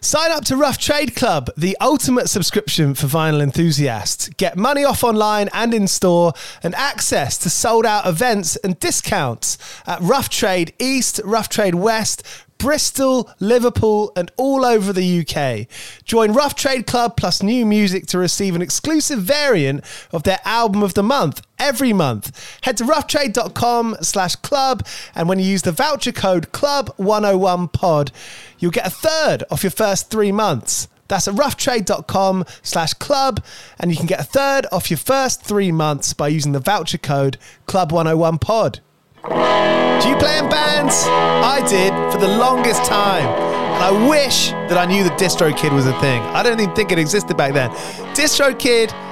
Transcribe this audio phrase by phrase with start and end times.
[0.00, 4.28] Sign up to Rough Trade Club, the ultimate subscription for vinyl enthusiasts.
[4.36, 9.58] Get money off online and in store and access to sold out events and discounts
[9.86, 12.22] at Rough Trade East, Rough Trade West,
[12.58, 15.68] Bristol, Liverpool, and all over the UK.
[16.04, 20.82] Join Rough Trade Club plus new music to receive an exclusive variant of their album
[20.82, 22.58] of the month every month.
[22.62, 28.10] Head to roughtrade.com slash club, and when you use the voucher code club101pod,
[28.58, 30.88] you'll get a third off your first three months.
[31.08, 33.42] That's at roughtrade.com slash club,
[33.80, 36.98] and you can get a third off your first three months by using the voucher
[36.98, 38.80] code club101pod.
[39.28, 41.04] Do you play in bands?
[41.06, 43.26] I did for the longest time.
[43.26, 46.22] And I wish that I knew that DistroKid was a thing.
[46.22, 47.70] I don't even think it existed back then.
[48.14, 48.90] DistroKid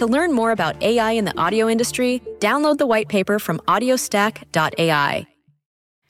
[0.00, 5.26] To learn more about AI in the audio industry, download the white paper from audiostack.ai.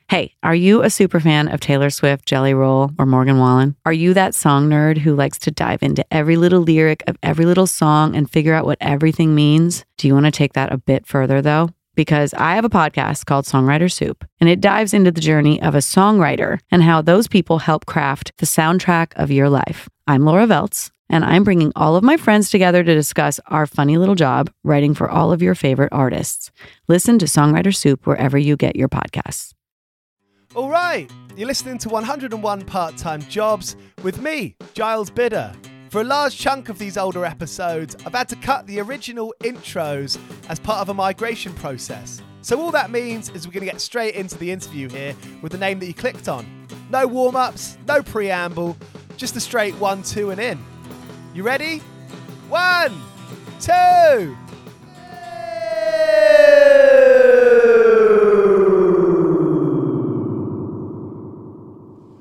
[0.09, 3.75] Hey, are you a superfan of Taylor Swift, Jelly Roll, or Morgan Wallen?
[3.85, 7.45] Are you that song nerd who likes to dive into every little lyric of every
[7.45, 9.85] little song and figure out what everything means?
[9.97, 11.71] Do you want to take that a bit further, though?
[11.97, 15.75] Because I have a podcast called Songwriter Soup, and it dives into the journey of
[15.75, 19.89] a songwriter and how those people help craft the soundtrack of your life.
[20.07, 23.99] I'm Laura Veltz, and I'm bringing all of my friends together to discuss our funny
[23.99, 26.51] little job writing for all of your favorite artists.
[26.89, 29.53] Listen to Songwriter Soup wherever you get your podcasts.
[30.55, 35.53] All right, you're listening to 101 Part Time Jobs with me, Giles Bidder.
[35.91, 40.19] For a large chunk of these older episodes, I've had to cut the original intros
[40.49, 42.23] as part of a migration process.
[42.43, 45.53] So, all that means is we're going to get straight into the interview here with
[45.53, 46.47] the name that you clicked on.
[46.91, 48.77] No warm ups, no preamble,
[49.17, 50.59] just a straight one, two, and in.
[51.33, 51.79] You ready?
[52.49, 53.01] One,
[53.61, 54.37] two.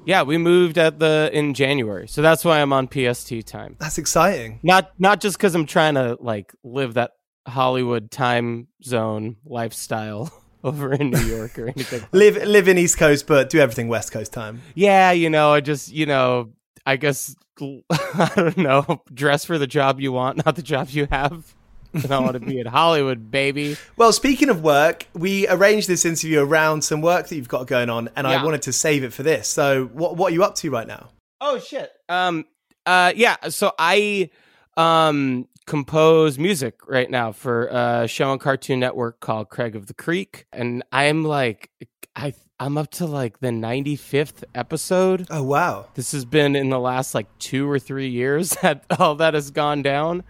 [0.06, 3.76] Yeah, we moved at the in January, so that's why I'm on PST time.
[3.80, 4.60] That's exciting.
[4.62, 7.12] Not not just because I'm trying to like live that
[7.48, 10.32] Hollywood time zone lifestyle
[10.64, 12.04] over in New York or anything.
[12.12, 14.62] live live in East Coast, but do everything West Coast time.
[14.76, 16.54] Yeah, you know, I just you know,
[16.90, 21.08] I guess I don't know, dress for the job you want, not the job you
[21.12, 21.54] have.
[21.94, 23.76] And I want to be in Hollywood, baby.
[23.98, 27.90] Well, speaking of work, we arranged this interview around some work that you've got going
[27.90, 28.42] on, and Yeah.
[28.42, 29.48] I wanted to save it for this.
[29.48, 31.10] So, what what are you up to right now?
[31.42, 31.92] Oh shit.
[32.08, 32.46] Um
[32.86, 34.30] uh yeah, so I
[34.78, 39.94] um compose music right now for a show on Cartoon Network called Craig of the
[39.94, 41.70] Creek and I'm like
[42.16, 45.28] I I'm up to like the 95th episode.
[45.30, 45.88] Oh wow!
[45.96, 49.52] This has been in the last like 2 or 3 years that all that has
[49.52, 50.24] gone down.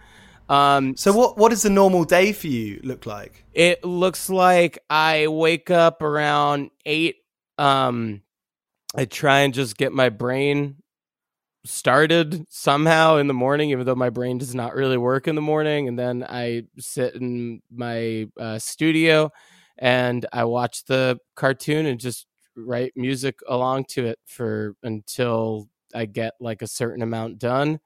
[0.48, 3.44] Um So, what what does a normal day for you look like?
[3.52, 7.16] it looks like I wake up around eight.
[7.58, 8.22] Um,
[8.96, 10.76] I try and just get my brain
[11.64, 15.42] started somehow in the morning, even though my brain does not really work in the
[15.42, 15.88] morning.
[15.88, 19.30] And then I sit in my uh, studio
[19.80, 26.04] and I watch the cartoon and just write music along to it for until I
[26.04, 27.80] get like a certain amount done.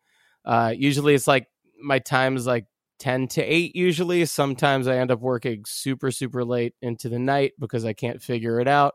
[0.44, 1.46] Uh, usually it's like
[1.80, 2.66] my time is like
[2.98, 4.24] 10 to 8 usually.
[4.26, 8.60] Sometimes I end up working super, super late into the night because I can't figure
[8.60, 8.94] it out.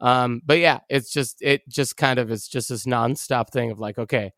[0.00, 3.80] Um, but yeah, it's just, it just kind of is just this nonstop thing of
[3.80, 4.32] like, okay,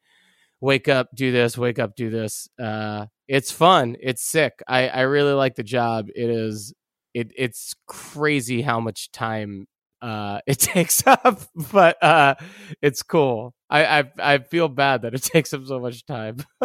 [0.61, 2.49] wake up, do this, wake up, do this.
[2.59, 3.97] Uh, it's fun.
[4.01, 4.63] It's sick.
[4.67, 6.09] I, I really like the job.
[6.15, 6.73] It is
[7.19, 9.67] it it's crazy how much time
[10.01, 11.41] uh it takes up,
[11.73, 12.35] but uh
[12.81, 13.55] it's cool.
[13.69, 14.05] I I,
[14.35, 16.39] I feel bad that it takes up so much time.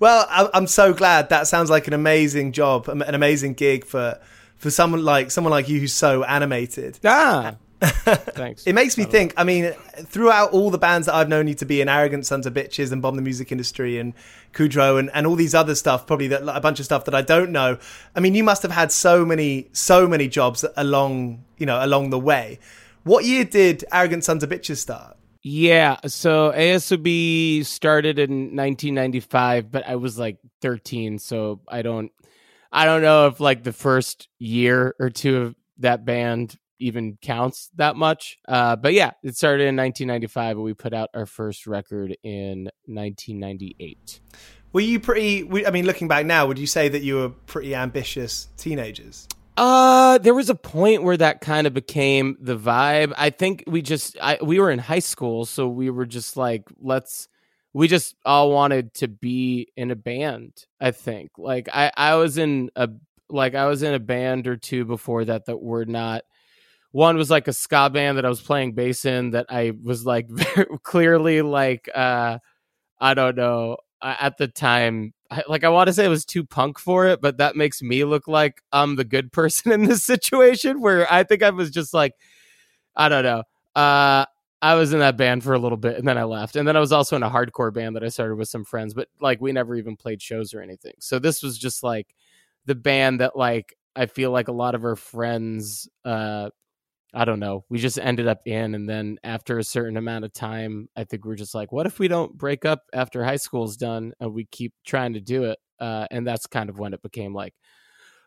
[0.00, 1.28] well, I, I'm so glad.
[1.28, 4.18] That sounds like an amazing job, an amazing gig for
[4.56, 6.98] for someone like someone like you who's so animated.
[7.04, 7.56] Ah.
[8.34, 8.64] Thanks.
[8.64, 9.34] it makes me think.
[9.36, 9.72] I mean,
[10.04, 12.92] throughout all the bands that I've known you to be in, Arrogant Sons of Bitches
[12.92, 14.14] and Bomb the Music Industry and
[14.52, 17.22] Kudrow and, and all these other stuff, probably that, a bunch of stuff that I
[17.22, 17.78] don't know.
[18.14, 22.10] I mean, you must have had so many, so many jobs along, you know, along
[22.10, 22.60] the way.
[23.02, 25.16] What year did Arrogant Sons of Bitches start?
[25.42, 32.12] Yeah, so ASOB started in 1995, but I was like 13, so I don't
[32.72, 37.70] I don't know if like the first year or two of that band even counts
[37.76, 38.38] that much.
[38.46, 42.70] Uh, but yeah, it started in 1995, and we put out our first record in
[42.86, 44.20] 1998.
[44.72, 45.66] Were you pretty?
[45.66, 49.28] I mean, looking back now, would you say that you were pretty ambitious teenagers?
[49.56, 53.12] Uh, there was a point where that kind of became the vibe.
[53.18, 56.64] I think we just, I, we were in high school, so we were just like,
[56.80, 57.28] let's,
[57.74, 60.52] we just all wanted to be in a band.
[60.80, 62.88] I think, like, I, I was in a,
[63.28, 66.22] like, I was in a band or two before that that were not
[66.92, 70.06] one was like a ska band that I was playing bass in that I was
[70.06, 72.38] like very clearly like uh
[73.00, 76.44] I don't know at the time I, like I want to say it was too
[76.44, 80.04] punk for it but that makes me look like I'm the good person in this
[80.04, 82.14] situation where I think I was just like
[82.96, 83.42] I don't know
[83.74, 84.26] uh
[84.62, 86.54] I was in that band for a little bit and then I left.
[86.54, 88.94] And then I was also in a hardcore band that I started with some friends,
[88.94, 90.92] but like we never even played shows or anything.
[91.00, 92.14] So this was just like
[92.66, 96.50] the band that like I feel like a lot of our friends uh
[97.14, 97.64] I don't know.
[97.68, 101.24] We just ended up in, and then after a certain amount of time, I think
[101.24, 104.46] we're just like, what if we don't break up after high school's done and we
[104.46, 105.58] keep trying to do it?
[105.78, 107.54] Uh, and that's kind of when it became like,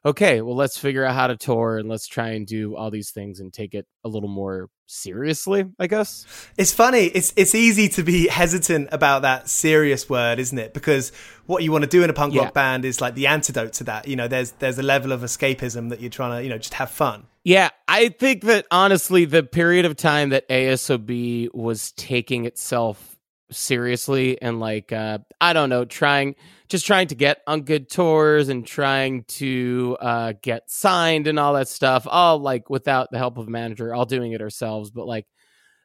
[0.05, 3.11] okay, well, let's figure out how to tour and let's try and do all these
[3.11, 6.25] things and take it a little more seriously, I guess.
[6.57, 7.05] It's funny.
[7.05, 10.73] It's it's easy to be hesitant about that serious word, isn't it?
[10.73, 11.11] Because
[11.45, 12.43] what you want to do in a punk yeah.
[12.43, 14.07] rock band is like the antidote to that.
[14.07, 16.75] You know, there's there's a level of escapism that you're trying to, you know, just
[16.75, 17.27] have fun.
[17.43, 23.14] Yeah, I think that honestly, the period of time that ASOB was taking itself
[23.56, 26.36] seriously and like uh I don't know, trying
[26.68, 31.54] just trying to get on good tours and trying to uh, get signed and all
[31.54, 34.90] that stuff, all like without the help of a manager, all doing it ourselves.
[34.90, 35.28] But like,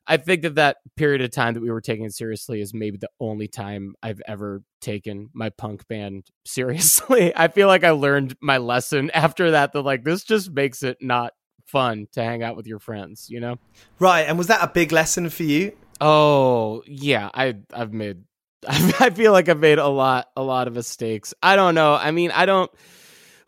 [0.06, 2.96] I think that that period of time that we were taking it seriously is maybe
[2.96, 7.32] the only time I've ever taken my punk band seriously.
[7.36, 9.72] I feel like I learned my lesson after that.
[9.72, 11.34] That like this just makes it not
[11.66, 13.56] fun to hang out with your friends, you know?
[13.98, 14.22] Right.
[14.22, 15.76] And was that a big lesson for you?
[16.00, 18.22] Oh yeah, I I've made
[18.68, 21.34] I feel like I've made a lot, a lot of mistakes.
[21.42, 21.94] I don't know.
[21.94, 22.70] I mean, I don't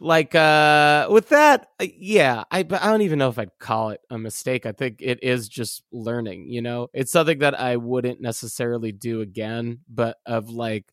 [0.01, 1.69] like uh with that.
[1.81, 4.67] Uh, yeah, I I don't even know if I'd call it a mistake.
[4.67, 6.49] I think it is just learning.
[6.51, 10.87] You know, it's something that I wouldn't necessarily do again, but of like.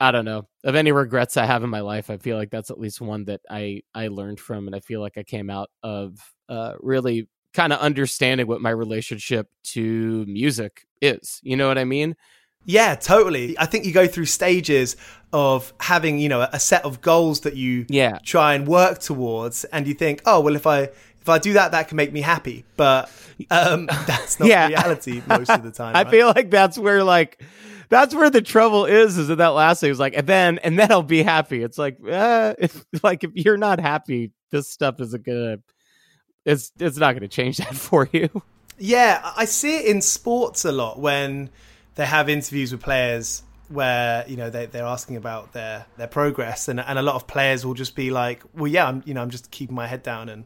[0.00, 0.48] I don't know.
[0.64, 3.24] Of any regrets I have in my life, I feel like that's at least one
[3.24, 6.18] that I I learned from and I feel like I came out of
[6.48, 7.28] uh really
[7.58, 11.40] kind of understanding what my relationship to music is.
[11.42, 12.14] You know what I mean?
[12.64, 13.58] Yeah, totally.
[13.58, 14.94] I think you go through stages
[15.32, 18.18] of having, you know, a set of goals that you yeah.
[18.22, 20.82] try and work towards and you think, "Oh, well if I
[21.20, 23.10] if I do that that can make me happy." But
[23.50, 24.68] um that's not yeah.
[24.68, 25.96] reality most of the time.
[25.96, 26.10] I right?
[26.10, 27.42] feel like that's where like
[27.88, 29.90] that's where the trouble is is in that last thing.
[29.90, 31.64] It's like and then and then I'll be happy.
[31.64, 35.58] It's like uh if like if you're not happy, this stuff isn't gonna
[36.44, 38.42] it's it's not gonna change that for you.
[38.78, 41.50] Yeah, I see it in sports a lot when
[41.96, 46.68] they have interviews with players where you know they, they're asking about their their progress
[46.68, 49.20] and, and a lot of players will just be like well yeah i'm you know
[49.20, 50.44] i'm just keeping my head down and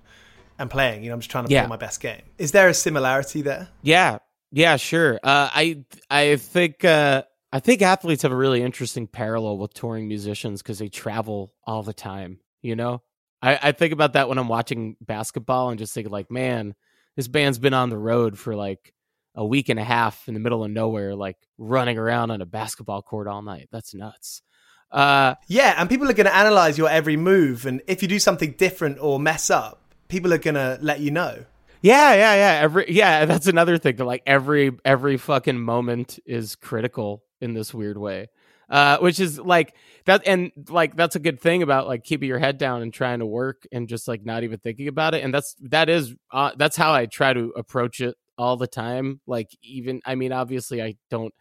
[0.58, 1.62] and playing you know i'm just trying to yeah.
[1.62, 2.22] play my best game.
[2.38, 3.68] Is there a similarity there?
[3.82, 4.18] Yeah.
[4.50, 5.20] Yeah sure.
[5.22, 7.22] Uh, i i think uh,
[7.52, 11.82] i think athletes have a really interesting parallel with touring musicians because they travel all
[11.82, 13.02] the time you know
[13.42, 16.74] I, I think about that when i'm watching basketball and just think like man
[17.16, 18.92] this band's been on the road for like
[19.34, 22.46] a week and a half in the middle of nowhere, like running around on a
[22.46, 23.68] basketball court all night.
[23.72, 24.42] That's nuts.
[24.90, 28.18] Uh, yeah, and people are going to analyze your every move, and if you do
[28.18, 31.46] something different or mess up, people are going to let you know.
[31.80, 32.60] Yeah, yeah, yeah.
[32.62, 33.96] Every yeah, that's another thing.
[33.96, 38.28] Like every every fucking moment is critical in this weird way.
[38.72, 39.74] Uh, which is like
[40.06, 43.18] that, and like that's a good thing about like keeping your head down and trying
[43.18, 45.22] to work and just like not even thinking about it.
[45.22, 49.20] And that's that is uh, that's how I try to approach it all the time.
[49.26, 51.34] Like even I mean, obviously I don't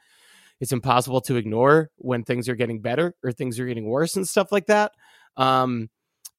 [0.59, 4.27] it's impossible to ignore when things are getting better or things are getting worse and
[4.27, 4.91] stuff like that.
[5.38, 5.89] Um,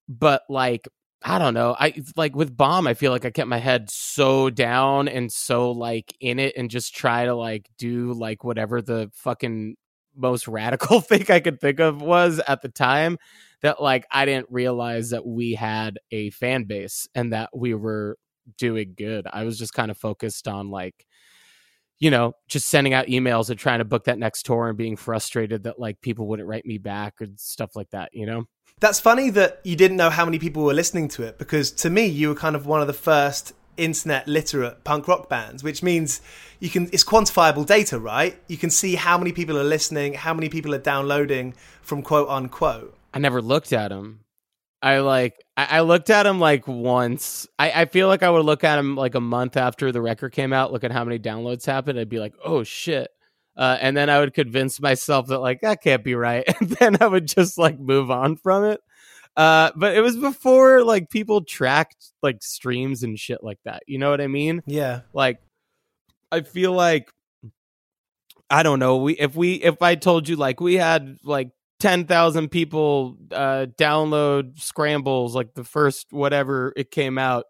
[0.08, 0.88] but like
[1.25, 1.76] I don't know.
[1.78, 2.87] I like with bomb.
[2.87, 6.70] I feel like I kept my head so down and so like in it, and
[6.70, 9.76] just try to like do like whatever the fucking
[10.16, 13.19] most radical thing I could think of was at the time.
[13.62, 18.19] That like I didn't realize that we had a fan base and that we were
[18.59, 19.26] doing good.
[19.33, 21.07] I was just kind of focused on like
[22.02, 24.97] you know, just sending out emails and trying to book that next tour and being
[24.97, 28.42] frustrated that like people wouldn't write me back and stuff like that, you know?
[28.81, 31.90] That's funny that you didn't know how many people were listening to it because to
[31.90, 35.83] me, you were kind of one of the first internet literate punk rock bands, which
[35.83, 36.21] means
[36.61, 38.37] you can it's quantifiable data, right?
[38.49, 42.29] You can see how many people are listening, how many people are downloading from quote
[42.29, 42.97] unquote.
[43.14, 44.21] I never looked at them.
[44.83, 47.47] I like I, looked at him like once.
[47.57, 50.33] I, I feel like I would look at him like a month after the record
[50.33, 52.00] came out, look at how many downloads happened.
[52.00, 53.09] I'd be like, oh shit.
[53.57, 56.97] Uh, and then I would convince myself that like that can't be right, and then
[57.00, 58.81] I would just like move on from it.
[59.36, 63.82] Uh, but it was before like people tracked like streams and shit like that.
[63.86, 64.62] You know what I mean?
[64.66, 65.00] Yeah.
[65.12, 65.40] Like,
[66.30, 67.10] I feel like
[68.50, 68.98] I don't know.
[68.98, 74.60] We if we if I told you like we had like 10,000 people uh, download
[74.60, 77.46] scrambles like the first whatever it came out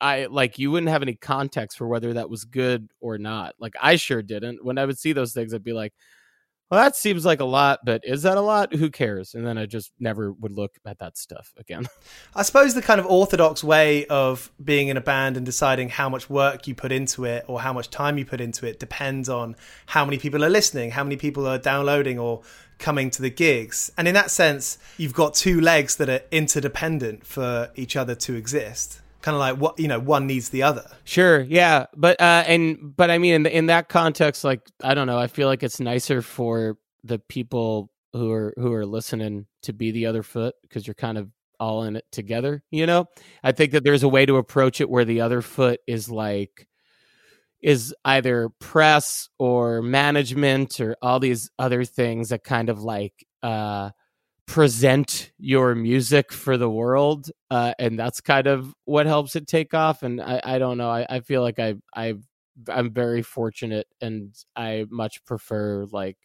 [0.00, 3.54] I like you wouldn't have any context for whether that was good or not.
[3.58, 4.64] Like I sure didn't.
[4.64, 5.92] When I would see those things I'd be like,
[6.70, 8.74] well, that seems like a lot, but is that a lot?
[8.74, 9.34] Who cares?
[9.34, 11.86] And then I just never would look at that stuff again.
[12.34, 16.08] I suppose the kind of orthodox way of being in a band and deciding how
[16.08, 19.28] much work you put into it or how much time you put into it depends
[19.28, 19.54] on
[19.86, 22.42] how many people are listening, how many people are downloading or
[22.78, 23.92] coming to the gigs.
[23.96, 28.34] And in that sense, you've got two legs that are interdependent for each other to
[28.34, 30.88] exist kind of like what you know one needs the other.
[31.02, 35.08] Sure yeah but uh and but i mean in, in that context like i don't
[35.08, 39.72] know i feel like it's nicer for the people who are who are listening to
[39.72, 41.28] be the other foot because you're kind of
[41.58, 43.06] all in it together you know?
[43.42, 46.68] I think that there's a way to approach it where the other foot is like
[47.60, 53.90] is either press or management or all these other things that kind of like uh
[54.46, 59.74] present your music for the world uh, and that's kind of what helps it take
[59.74, 62.14] off and i, I don't know I, I feel like i i
[62.68, 66.16] i'm very fortunate and i much prefer like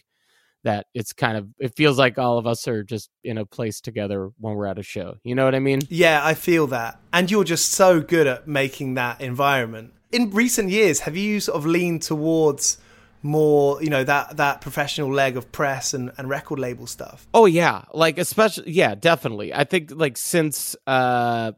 [0.64, 3.82] that it's kind of it feels like all of us are just in a place
[3.82, 5.82] together when we're at a show you know what i mean?
[5.90, 9.94] Yeah i feel that and you're just so good at making that environment.
[10.12, 12.78] In recent years have you sort of leaned towards
[13.24, 17.28] more you know that that professional leg of press and, and record label stuff.
[17.34, 17.84] Oh yeah.
[17.94, 19.54] Like especially yeah definitely.
[19.54, 21.52] I think like since uh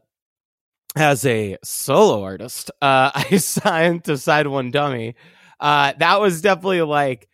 [0.96, 5.14] as a solo artist uh i signed to side one dummy.
[5.58, 7.28] Uh that was definitely like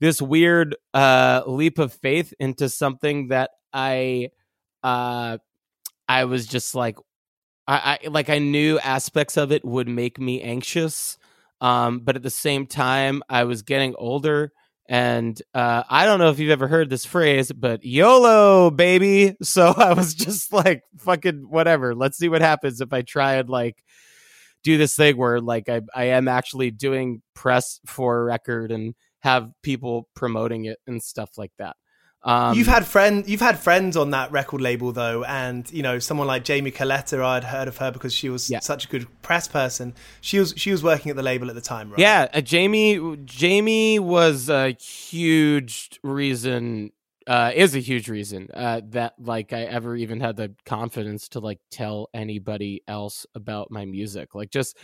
[0.00, 4.30] this weird uh leap of faith into something that i
[4.82, 5.38] uh
[6.08, 6.96] i was just like
[7.66, 11.16] I, I like i knew aspects of it would make me anxious
[11.62, 14.50] um, but at the same time, I was getting older.
[14.88, 19.36] And uh, I don't know if you've ever heard this phrase, but YOLO, baby.
[19.42, 21.94] So I was just like, fucking whatever.
[21.94, 23.82] Let's see what happens if I try and like
[24.64, 28.94] do this thing where like I, I am actually doing press for a record and
[29.20, 31.76] have people promoting it and stuff like that.
[32.24, 35.98] Um, you've had friend, you've had friends on that record label though, and you know
[35.98, 37.24] someone like Jamie Coletta.
[37.24, 38.60] I'd heard of her because she was yeah.
[38.60, 39.94] such a good press person.
[40.20, 41.98] She was she was working at the label at the time, right?
[41.98, 46.92] Yeah, uh, Jamie Jamie was a huge reason.
[47.24, 51.40] Uh, is a huge reason uh, that like I ever even had the confidence to
[51.40, 54.34] like tell anybody else about my music.
[54.34, 54.76] Like just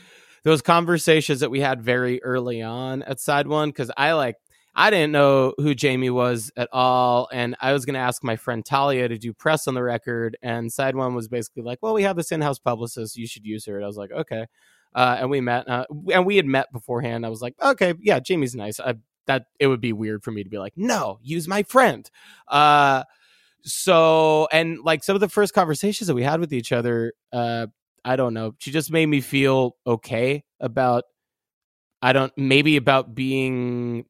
[0.44, 4.36] those conversations that we had very early on at Side One, because I like
[4.78, 7.28] I didn't know who Jamie was at all.
[7.32, 10.36] And I was going to ask my friend Talia to do press on the record.
[10.40, 13.16] And side one was basically like, well, we have this in house publicist.
[13.16, 13.74] You should use her.
[13.74, 14.46] And I was like, okay.
[14.94, 17.26] Uh, and we met, uh, and we had met beforehand.
[17.26, 18.78] I was like, okay, yeah, Jamie's nice.
[18.78, 18.94] I,
[19.26, 22.08] that it would be weird for me to be like, no, use my friend.
[22.46, 23.02] Uh,
[23.64, 27.66] so, and like some of the first conversations that we had with each other, uh,
[28.04, 28.54] I don't know.
[28.58, 31.02] She just made me feel okay about,
[32.00, 34.04] I don't, maybe about being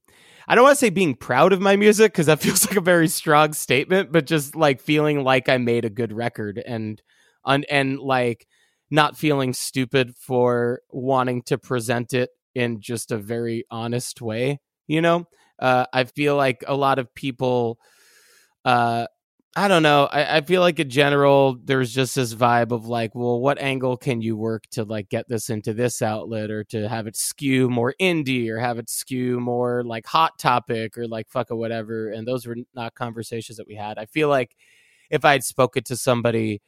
[0.49, 2.81] I don't want to say being proud of my music because that feels like a
[2.81, 7.00] very strong statement, but just like feeling like I made a good record and
[7.45, 8.47] and, and like
[8.90, 14.61] not feeling stupid for wanting to present it in just a very honest way.
[14.87, 15.28] You know,
[15.59, 17.78] uh, I feel like a lot of people,
[18.64, 19.07] uh,
[19.57, 20.05] I don't know.
[20.05, 23.97] I, I feel like in general, there's just this vibe of like, well, what angle
[23.97, 27.69] can you work to like get this into this outlet or to have it skew
[27.69, 32.11] more indie or have it skew more like hot topic or like fuck or whatever.
[32.11, 33.99] And those were not conversations that we had.
[33.99, 34.55] I feel like
[35.11, 36.61] if I'd spoken to somebody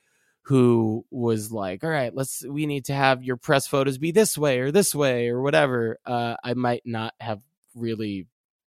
[0.45, 4.37] who was like, all right, let's, we need to have your press photos be this
[4.39, 7.41] way or this way or whatever, uh, I might not have
[7.75, 8.27] really,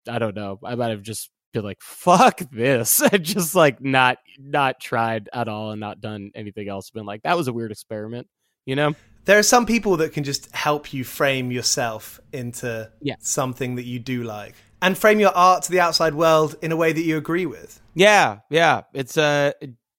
[0.07, 4.17] I don't know, I might have just be like fuck this and just like not
[4.39, 6.89] not tried at all and not done anything else.
[6.89, 8.27] Been like that was a weird experiment
[8.65, 8.93] you know?
[9.25, 13.15] There are some people that can just help you frame yourself into Yeah.
[13.19, 14.53] something that you do like
[14.83, 17.81] and frame your art to the outside world in a way that you agree with.
[17.95, 18.81] Yeah yeah.
[18.93, 19.51] It's uh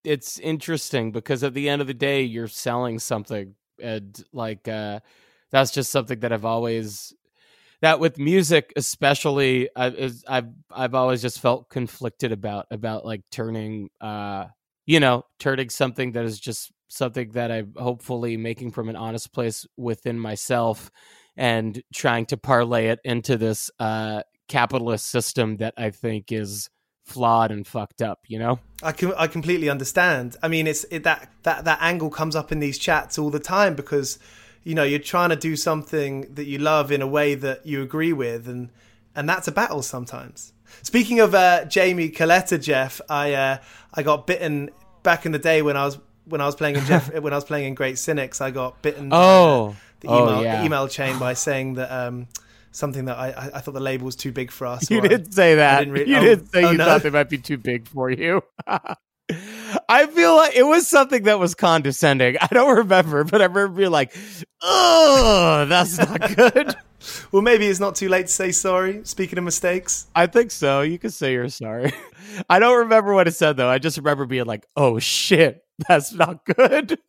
[0.05, 5.01] it's interesting because at the end of the day you're selling something and like uh
[5.51, 7.13] that's just something that i've always
[7.83, 13.91] that with music especially I, I've i've always just felt conflicted about about like turning
[14.01, 14.47] uh
[14.87, 19.33] you know turning something that is just something that i'm hopefully making from an honest
[19.33, 20.91] place within myself
[21.37, 26.71] and trying to parlay it into this uh capitalist system that i think is
[27.05, 30.37] flawed and fucked up you know I can I completely understand.
[30.43, 33.39] I mean, it's it, that that that angle comes up in these chats all the
[33.39, 34.19] time because
[34.65, 37.83] you know you're trying to do something that you love in a way that you
[37.83, 38.71] agree with, and
[39.15, 40.53] and that's a battle sometimes.
[40.83, 43.59] Speaking of uh, Jamie Coletta, Jeff, I uh,
[43.95, 44.71] I got bitten
[45.03, 47.37] back in the day when I was when I was playing in Jeff when I
[47.37, 48.41] was playing in Great Cynics.
[48.41, 49.13] I got bitten.
[49.13, 49.77] uh, Oh.
[50.01, 50.59] the Oh, email yeah.
[50.61, 52.27] the email chain by saying that um,
[52.71, 54.91] something that I, I thought the label was too big for us.
[54.91, 55.81] You or I- did say that.
[55.81, 56.85] didn't re- you oh, did say oh, you no.
[56.87, 58.43] thought they might be too big for you.
[59.89, 62.37] I feel like it was something that was condescending.
[62.41, 64.15] I don't remember, but I remember being like,
[64.63, 66.75] "Oh, that's not good."
[67.33, 69.01] Well, maybe it's not too late to say sorry.
[69.05, 70.07] Speaking of mistakes.
[70.15, 70.83] I think so.
[70.83, 71.93] You can say you're sorry.
[72.49, 73.69] I don't remember what it said though.
[73.69, 76.99] I just remember being like, "Oh shit, that's not good."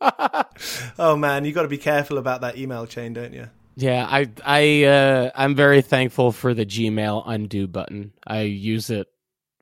[0.98, 3.48] Oh man, you got to be careful about that email chain, don't you?
[3.76, 8.12] yeah, I I uh I'm very thankful for the Gmail undo button.
[8.26, 9.08] I use it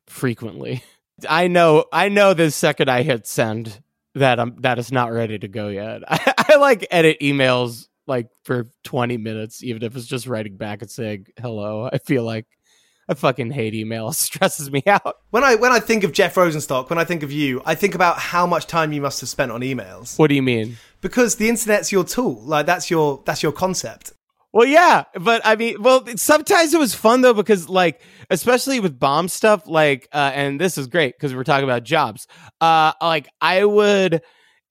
[0.07, 0.83] frequently.
[1.29, 3.83] I know I know the second I hit send
[4.15, 6.03] that I'm that is not ready to go yet.
[6.09, 10.83] I, I like edit emails like for 20 minutes even if it's just writing back
[10.83, 11.89] and saying hello.
[11.93, 12.47] I feel like
[13.09, 14.09] I fucking hate email.
[14.11, 15.17] It stresses me out.
[15.31, 17.95] When I when I think of Jeff Rosenstock, when I think of you, I think
[17.95, 20.77] about how much time you must have spent on emails What do you mean?
[21.01, 22.41] because the internet's your tool.
[22.43, 24.13] Like that's your that's your concept.
[24.53, 28.99] Well, yeah, but I mean, well, sometimes it was fun though because, like, especially with
[28.99, 32.27] bomb stuff, like, uh, and this is great because we're talking about jobs.
[32.61, 34.21] Uh, like, I would,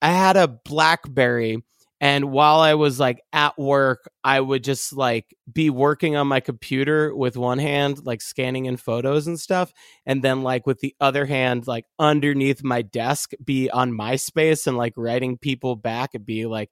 [0.00, 1.64] I had a BlackBerry,
[2.00, 6.38] and while I was like at work, I would just like be working on my
[6.38, 9.72] computer with one hand, like scanning in photos and stuff,
[10.06, 14.76] and then like with the other hand, like underneath my desk, be on MySpace and
[14.76, 16.70] like writing people back and be like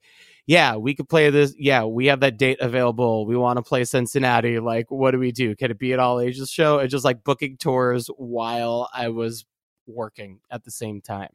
[0.50, 1.54] yeah, we could play this.
[1.56, 3.24] Yeah, we have that date available.
[3.24, 4.58] We want to play Cincinnati.
[4.58, 5.54] Like, what do we do?
[5.54, 6.78] Can it be an all ages show?
[6.80, 9.44] It's just like booking tours while I was
[9.86, 11.28] working at the same time.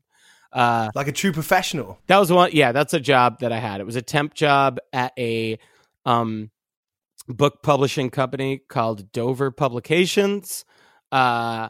[0.52, 1.98] Uh, Like a true professional.
[2.08, 2.50] that was one.
[2.52, 3.80] Yeah, that's a job that I had.
[3.80, 5.60] It was a temp job at a
[6.06, 6.52] um,
[7.30, 10.66] book publishing company called Dover Publications.
[11.10, 11.70] Uh,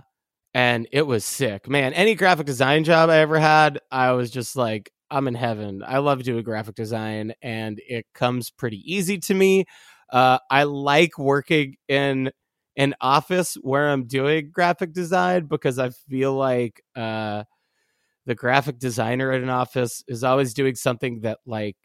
[0.55, 1.93] and it was sick, man.
[1.93, 5.83] Any graphic design job I ever had, I was just like, I'm in heaven.
[5.85, 9.65] I love doing graphic design, and it comes pretty easy to me.
[10.11, 12.31] Uh, I like working in
[12.77, 17.43] an office where I'm doing graphic design because I feel like uh,
[18.25, 21.77] the graphic designer at an office is always doing something that like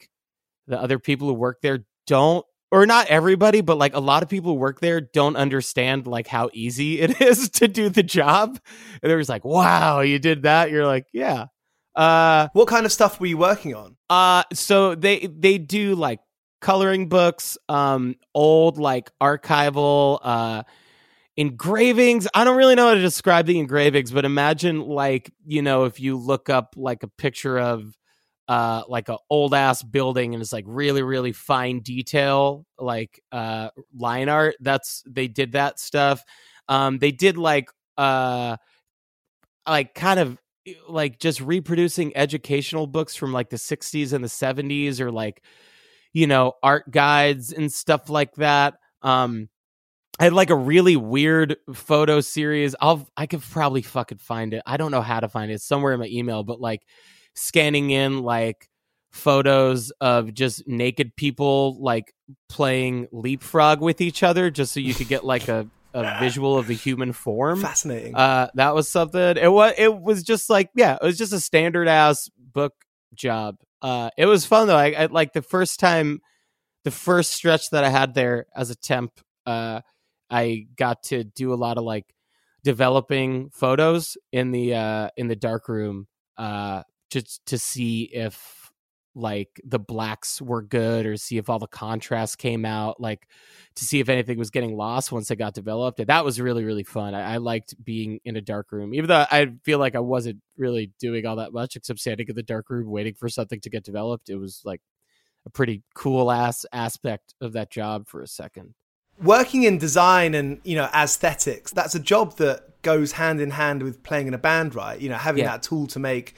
[0.66, 4.28] the other people who work there don't or not everybody but like a lot of
[4.28, 8.58] people who work there don't understand like how easy it is to do the job
[9.02, 11.46] and they're just like wow you did that you're like yeah
[11.96, 13.96] uh What kind of stuff were you working on?
[14.08, 16.20] uh so they they do like
[16.60, 20.62] coloring books um old like archival uh
[21.36, 25.84] engravings i don't really know how to describe the engravings but imagine like you know
[25.84, 27.96] if you look up like a picture of
[28.48, 33.70] uh like a old ass building and it's like really really fine detail like uh
[33.96, 36.22] line art that's they did that stuff
[36.68, 38.56] um they did like uh
[39.66, 40.36] like kind of
[40.88, 45.42] like just reproducing educational books from like the 60s and the 70s or like
[46.12, 49.48] you know art guides and stuff like that um
[50.18, 52.76] I had like a really weird photo series.
[52.78, 54.62] I'll I could probably fucking find it.
[54.66, 55.54] I don't know how to find it.
[55.54, 56.82] It's somewhere in my email, but like
[57.34, 58.68] scanning in like
[59.12, 62.12] photos of just naked people like
[62.50, 66.66] playing leapfrog with each other just so you could get like a a visual of
[66.66, 67.60] the human form.
[67.60, 68.14] Fascinating.
[68.14, 69.36] Uh, that was something.
[69.36, 72.74] It was it was just like yeah, it was just a standard ass book
[73.14, 73.56] job.
[73.82, 74.76] Uh, it was fun though.
[74.76, 76.20] I, I like the first time,
[76.84, 79.20] the first stretch that I had there as a temp.
[79.46, 79.80] Uh,
[80.30, 82.06] I got to do a lot of like
[82.62, 88.59] developing photos in the uh in the dark room uh just to see if
[89.20, 93.28] like the blacks were good or see if all the contrast came out like
[93.76, 96.64] to see if anything was getting lost once it got developed and that was really
[96.64, 97.14] really fun.
[97.14, 100.38] I, I liked being in a dark room even though i feel like i wasn't
[100.56, 103.70] really doing all that much except standing in the dark room waiting for something to
[103.70, 104.28] get developed.
[104.28, 104.80] It was like
[105.46, 108.74] a pretty cool ass aspect of that job for a second.
[109.22, 113.82] Working in design and you know aesthetics that's a job that goes hand in hand
[113.82, 115.00] with playing in a band right?
[115.00, 115.52] You know having Yeah.
[115.52, 116.34] that tool to make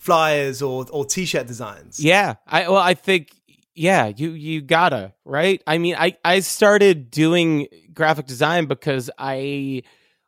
[0.00, 3.28] flyers or or t-shirt designs Yeah, I well, I think
[3.74, 5.62] yeah, you you gotta right.
[5.66, 9.82] I mean, I I started doing graphic design because I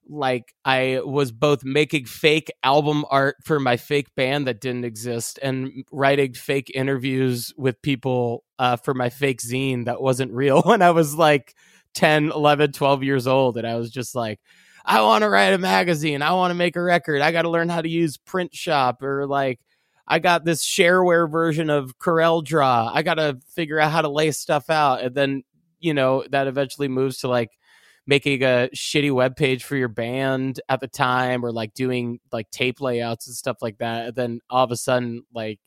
[0.09, 5.39] like I was both making fake album art for my fake band that didn't exist
[5.43, 10.83] and writing fake interviews with people uh, for my fake zine that wasn't real when
[10.83, 11.55] I was like
[11.95, 14.39] 10, 11, 12 years old and I was just like
[14.85, 16.23] I want to write a magazine.
[16.23, 17.23] I want to make a record.
[17.23, 19.61] I got to learn how to use print shop or like
[20.07, 22.91] I got this shareware version of Corel Draw.
[22.93, 25.03] I got to figure out how to lay stuff out.
[25.03, 25.43] And then,
[25.79, 27.51] you know, that eventually moves to like
[28.07, 32.51] making a shitty web page for your band at the time or like doing like
[32.51, 34.09] tape layouts and stuff like that.
[34.09, 35.61] And then all of a sudden, like,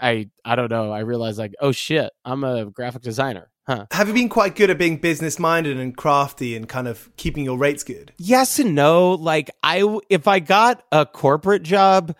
[0.00, 0.90] I I don't know.
[0.92, 3.86] I realized like, oh shit, I'm a graphic designer, huh?
[3.92, 7.44] have you been quite good at being business minded and crafty and kind of keeping
[7.44, 8.12] your rates good?
[8.18, 9.12] Yes and no.
[9.12, 12.16] Like I, if i got a corporate job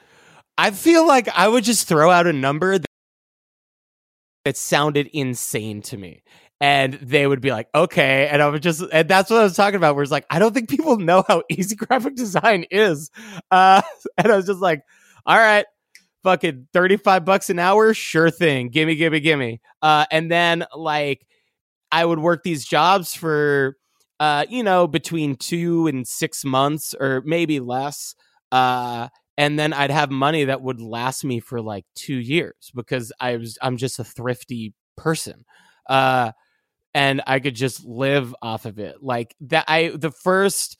[0.56, 2.86] i feel like i would just throw out a number that,
[4.56, 6.22] sounded insane to me.
[6.58, 8.28] And they would be like okay.
[8.28, 10.38] And i would just and that's what i was talking about where it's like i
[10.38, 13.10] don't think people know how easy graphic design is.
[13.50, 13.82] Uh
[14.18, 14.82] and i was just like
[15.26, 15.66] all right
[16.24, 17.94] fucking 35 bucks an hour?
[17.94, 18.70] Sure thing.
[18.70, 19.60] Gimme gimme gimme.
[19.82, 21.26] Uh and then like
[21.92, 23.76] i would work these jobs for
[24.20, 28.14] uh, you know, between two and six months or maybe less.
[28.50, 33.12] Uh, and then I'd have money that would last me for like two years because
[33.20, 35.44] I was I'm just a thrifty person.
[35.88, 36.32] Uh,
[36.94, 38.96] and I could just live off of it.
[39.02, 40.76] Like that I the first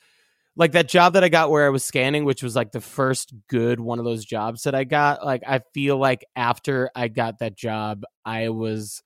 [0.57, 3.33] like that job that I got where I was scanning, which was like the first
[3.49, 7.39] good one of those jobs that I got, like I feel like after I got
[7.39, 9.05] that job, I was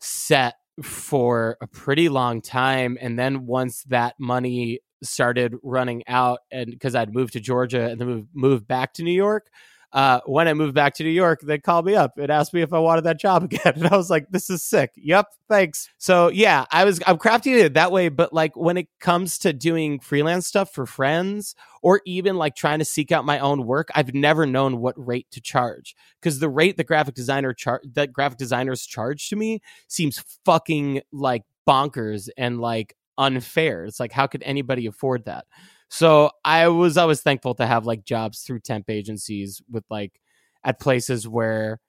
[0.00, 6.70] set for a pretty long time and then once that money started running out and
[6.70, 9.48] because i'd moved to georgia and then moved, back to new york
[9.92, 12.62] uh, when i moved back to new york they called me up and asked me
[12.62, 15.88] if i wanted that job again and i was like this is sick yep thanks
[15.98, 19.52] so yeah i was i'm crafting it that way but like when it comes to
[19.52, 23.88] doing freelance stuff for friends or even like trying to seek out my own work
[23.94, 28.12] i've never known what rate to charge because the rate the graphic designer char- that
[28.12, 33.84] graphic designers charge to me seems fucking like bonkers and like unfair.
[33.84, 35.46] It's like how could anybody afford that?
[35.90, 40.20] So I was always thankful to have like jobs through temp agencies with like
[40.64, 41.80] at places where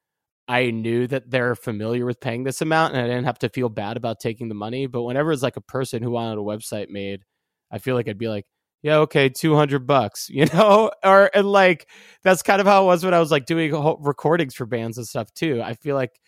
[0.47, 3.69] I knew that they're familiar with paying this amount and I didn't have to feel
[3.69, 4.87] bad about taking the money.
[4.87, 7.23] But whenever it's like a person who wanted a website made,
[7.71, 8.45] I feel like I'd be like,
[8.83, 10.91] yeah, okay, 200 bucks, you know?
[11.03, 11.87] Or and like
[12.23, 15.07] that's kind of how it was when I was like doing recordings for bands and
[15.07, 15.61] stuff too.
[15.63, 16.19] I feel like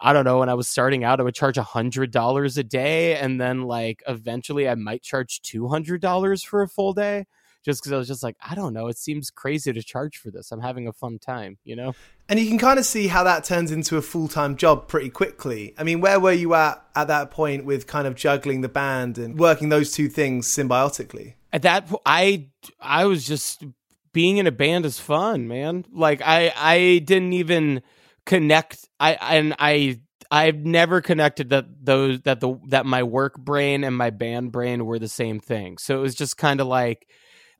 [0.00, 2.64] I don't know, when I was starting out, I would charge a hundred dollars a
[2.64, 7.26] day, and then like eventually I might charge two hundred dollars for a full day.
[7.64, 10.30] Just because I was just like, I don't know, it seems crazy to charge for
[10.30, 10.52] this.
[10.52, 11.94] I'm having a fun time, you know?
[12.28, 15.08] And you can kind of see how that turns into a full time job pretty
[15.08, 15.74] quickly.
[15.78, 19.16] I mean, where were you at at that point with kind of juggling the band
[19.16, 21.34] and working those two things symbiotically?
[21.54, 22.48] At that point, I
[22.80, 23.64] I was just
[24.12, 25.86] being in a band is fun, man.
[25.90, 27.80] Like I I didn't even
[28.26, 28.88] connect.
[29.00, 33.96] I and I I've never connected that those that the that my work brain and
[33.96, 35.78] my band brain were the same thing.
[35.78, 37.06] So it was just kind of like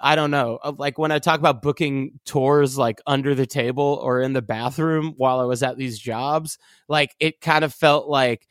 [0.00, 0.58] I don't know.
[0.62, 4.42] uh, Like when I talk about booking tours like under the table or in the
[4.42, 8.46] bathroom while I was at these jobs, like it kind of felt like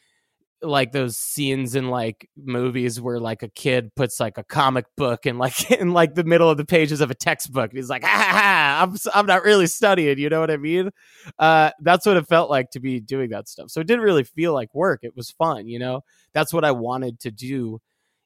[0.63, 5.25] like those scenes in like movies where like a kid puts like a comic book
[5.25, 8.03] in like in like the middle of the pages of a textbook and he's like
[8.03, 10.91] ha, ha, I'm I'm not really studying you know what I mean?
[11.37, 13.69] Uh that's what it felt like to be doing that stuff.
[13.69, 16.01] So it didn't really feel like work it was fun you know?
[16.33, 17.79] That's what I wanted to do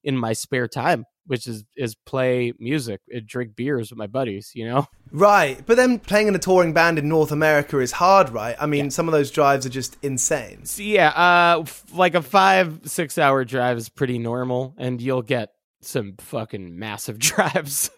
[0.08, 4.52] in my spare time which is is play music and drink beers with my buddies
[4.56, 5.62] you know Right.
[5.66, 8.56] But then playing in a touring band in North America is hard, right?
[8.60, 10.66] I mean, some of those drives are just insane.
[10.66, 15.22] So yeah, uh, f- like a five six hour drive is pretty normal, and you'll
[15.22, 17.90] get some fucking massive drives.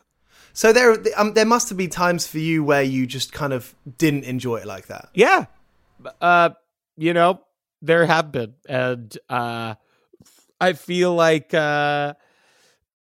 [0.54, 3.74] So there, um, there must have been times for you where you just kind of
[3.98, 5.10] didn't enjoy it like that.
[5.13, 5.45] Yeah,
[6.22, 6.52] uh,
[6.98, 7.41] you know,
[7.82, 9.76] there have been, and uh,
[10.60, 12.13] I feel like, uh,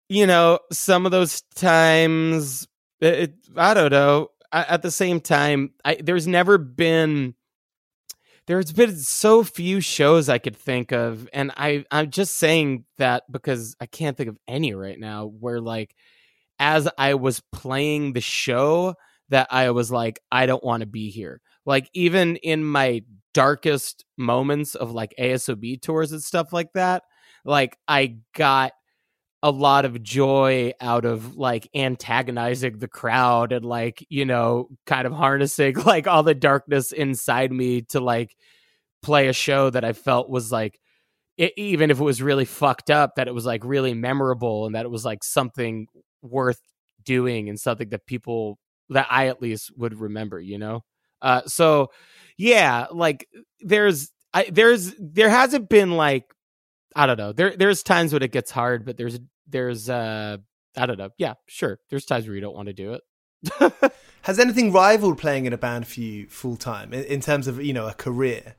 [0.09, 2.67] you know, some of those times,
[3.01, 4.29] it, it, I don't know.
[4.51, 7.35] I, at the same time, I, there's never been
[8.47, 13.23] there's been so few shows I could think of, and I I'm just saying that
[13.29, 15.93] because I can't think of any right now where like
[16.57, 18.95] as I was playing the show
[19.29, 21.41] that I was like I don't want to be here.
[21.65, 27.03] Like even in my darkest moments of like ASOB tours and stuff like that,
[27.45, 28.73] like I got
[29.43, 35.05] a lot of joy out of like antagonizing the crowd and like you know kind
[35.05, 38.35] of harnessing like all the darkness inside me to like
[39.03, 40.79] play a show that i felt was like
[41.37, 44.73] it, even if it was really fucked up that it was like really memorable and
[44.73, 45.87] that it was like something
[46.23, 46.59] worth
[47.03, 48.57] doing and something that people
[48.89, 50.83] that i at least would remember you know?
[51.21, 51.89] Uh so
[52.37, 53.27] yeah like
[53.61, 56.25] there's I, there's there hasn't been like
[56.97, 57.31] I don't know.
[57.31, 60.37] There there's times when it gets hard, but there's there's uh
[60.75, 61.11] I don't know.
[61.17, 61.79] Yeah, sure.
[61.89, 63.93] There's times where you don't want to do it.
[64.23, 67.63] Has anything rivaled playing in a band for you full time in, in terms of
[67.63, 68.55] you know a career?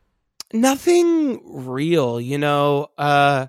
[0.53, 2.89] Nothing real, you know.
[2.97, 3.49] Uh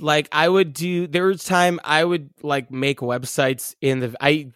[0.00, 4.52] like I would do there was time I would like make websites in the I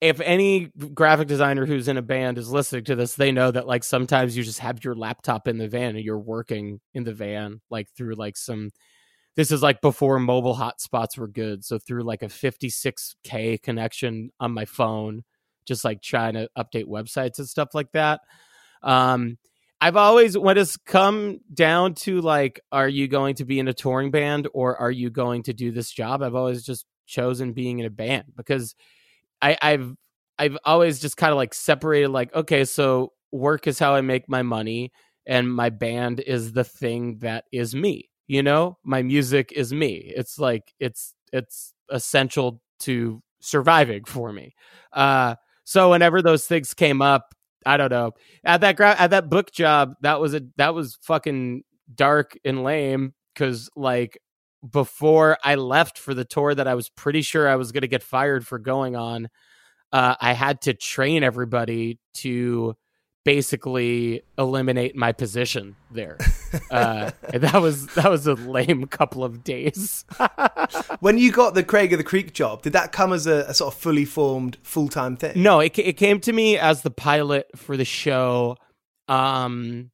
[0.00, 3.66] if any graphic designer who's in a band is listening to this, they know that
[3.66, 7.12] like sometimes you just have your laptop in the van and you're working in the
[7.12, 8.70] van like through like some
[9.38, 11.64] this is like before mobile hotspots were good.
[11.64, 15.22] So through like a 56k connection on my phone,
[15.64, 18.20] just like trying to update websites and stuff like that.
[18.82, 19.38] Um
[19.80, 23.72] I've always when it's come down to like, are you going to be in a
[23.72, 26.20] touring band or are you going to do this job?
[26.20, 28.74] I've always just chosen being in a band because
[29.40, 29.94] I, I've
[30.36, 34.28] I've always just kind of like separated like, okay, so work is how I make
[34.28, 34.90] my money
[35.28, 38.10] and my band is the thing that is me.
[38.28, 40.12] You know, my music is me.
[40.16, 44.54] It's like it's it's essential to surviving for me.
[44.92, 47.34] Uh so whenever those things came up,
[47.66, 48.12] I don't know.
[48.44, 51.64] At that gra- at that book job, that was a that was fucking
[51.94, 54.18] dark and lame cuz like
[54.70, 57.88] before I left for the tour that I was pretty sure I was going to
[57.88, 59.28] get fired for going on,
[59.92, 62.76] uh, I had to train everybody to
[63.24, 66.18] basically eliminate my position there.
[66.70, 70.04] Uh, that was that was a lame couple of days.
[71.00, 73.54] when you got the Craig of the Creek job, did that come as a, a
[73.54, 75.42] sort of fully formed full time thing?
[75.42, 78.56] No, it it came to me as the pilot for the show,
[79.08, 79.90] um,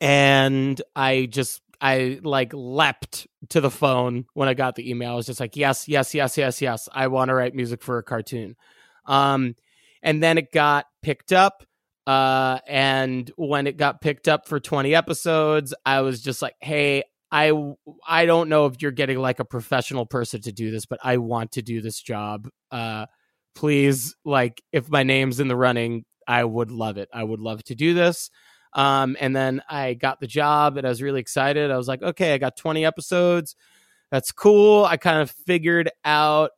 [0.00, 5.12] and I just I like leapt to the phone when I got the email.
[5.12, 6.88] I was just like, yes, yes, yes, yes, yes.
[6.92, 8.56] I want to write music for a cartoon.
[9.06, 9.56] Um,
[10.02, 11.64] and then it got picked up
[12.06, 17.04] uh, and when it got picked up for 20 episodes, I was just like, hey,
[17.32, 17.52] I
[18.06, 21.18] I don't know if you're getting like a professional person to do this, but I
[21.18, 22.48] want to do this job.
[22.70, 23.06] Uh,
[23.54, 27.08] please, like, if my name's in the running, I would love it.
[27.12, 28.30] I would love to do this.
[28.72, 31.70] Um, and then I got the job and I was really excited.
[31.70, 33.56] I was like, okay, I got 20 episodes.
[34.10, 34.84] That's cool.
[34.84, 36.50] I kind of figured out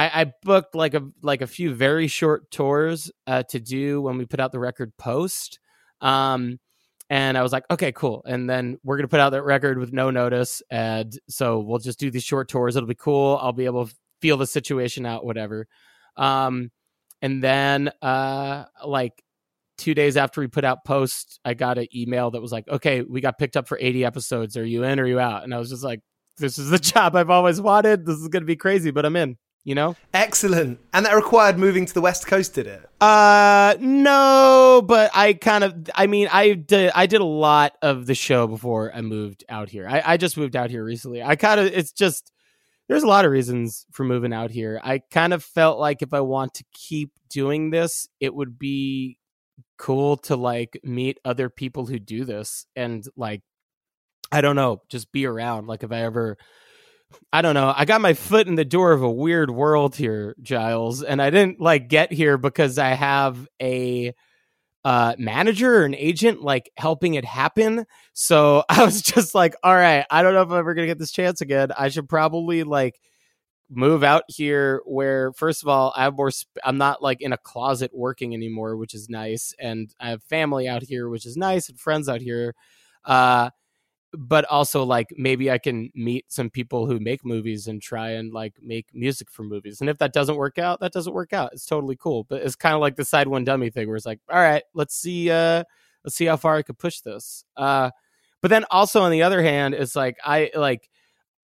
[0.00, 4.16] I, I booked like a like a few very short tours uh, to do when
[4.16, 5.58] we put out the record post.
[6.00, 6.58] Um,
[7.10, 8.22] and I was like, okay, cool.
[8.24, 11.98] And then we're gonna put out that record with no notice, and so we'll just
[11.98, 12.76] do these short tours.
[12.76, 13.38] It'll be cool.
[13.42, 15.66] I'll be able to feel the situation out, whatever.
[16.16, 16.70] Um,
[17.20, 19.22] and then uh, like
[19.76, 23.02] two days after we put out post, I got an email that was like, okay,
[23.02, 24.56] we got picked up for 80 episodes.
[24.56, 25.44] Are you in or are you out?
[25.44, 26.00] And I was just like,
[26.38, 28.06] this is the job I've always wanted.
[28.06, 29.96] This is gonna be crazy, but I'm in you know?
[30.14, 30.80] Excellent.
[30.92, 32.88] And that required moving to the west coast did it?
[33.00, 38.06] Uh no but i kind of i mean i did i did a lot of
[38.06, 39.88] the show before i moved out here.
[39.88, 41.22] I, I just moved out here recently.
[41.22, 42.32] I kind of it's just
[42.88, 44.80] there's a lot of reasons for moving out here.
[44.82, 49.16] I kind of felt like if i want to keep doing this it would be
[49.78, 53.40] cool to like meet other people who do this and like
[54.32, 55.66] i don't know just be around.
[55.66, 56.36] Like if i ever
[57.32, 57.72] I don't know.
[57.76, 61.30] I got my foot in the door of a weird world here, Giles, and I
[61.30, 64.14] didn't like get here because I have a
[64.84, 67.86] uh manager or an agent like helping it happen.
[68.14, 70.98] So I was just like, all right, I don't know if I'm ever to get
[70.98, 71.70] this chance again.
[71.76, 73.00] I should probably like
[73.70, 77.32] move out here where first of all, I have more sp- I'm not like in
[77.32, 81.36] a closet working anymore, which is nice, and I have family out here, which is
[81.36, 82.54] nice, and friends out here.
[83.04, 83.50] Uh
[84.12, 88.32] but also like maybe I can meet some people who make movies and try and
[88.32, 89.80] like make music for movies.
[89.80, 91.52] And if that doesn't work out, that doesn't work out.
[91.52, 92.24] It's totally cool.
[92.24, 94.64] But it's kind of like the side one dummy thing where it's like, all right,
[94.74, 95.64] let's see uh
[96.04, 97.44] let's see how far I could push this.
[97.56, 97.90] Uh
[98.42, 100.90] but then also on the other hand, it's like I like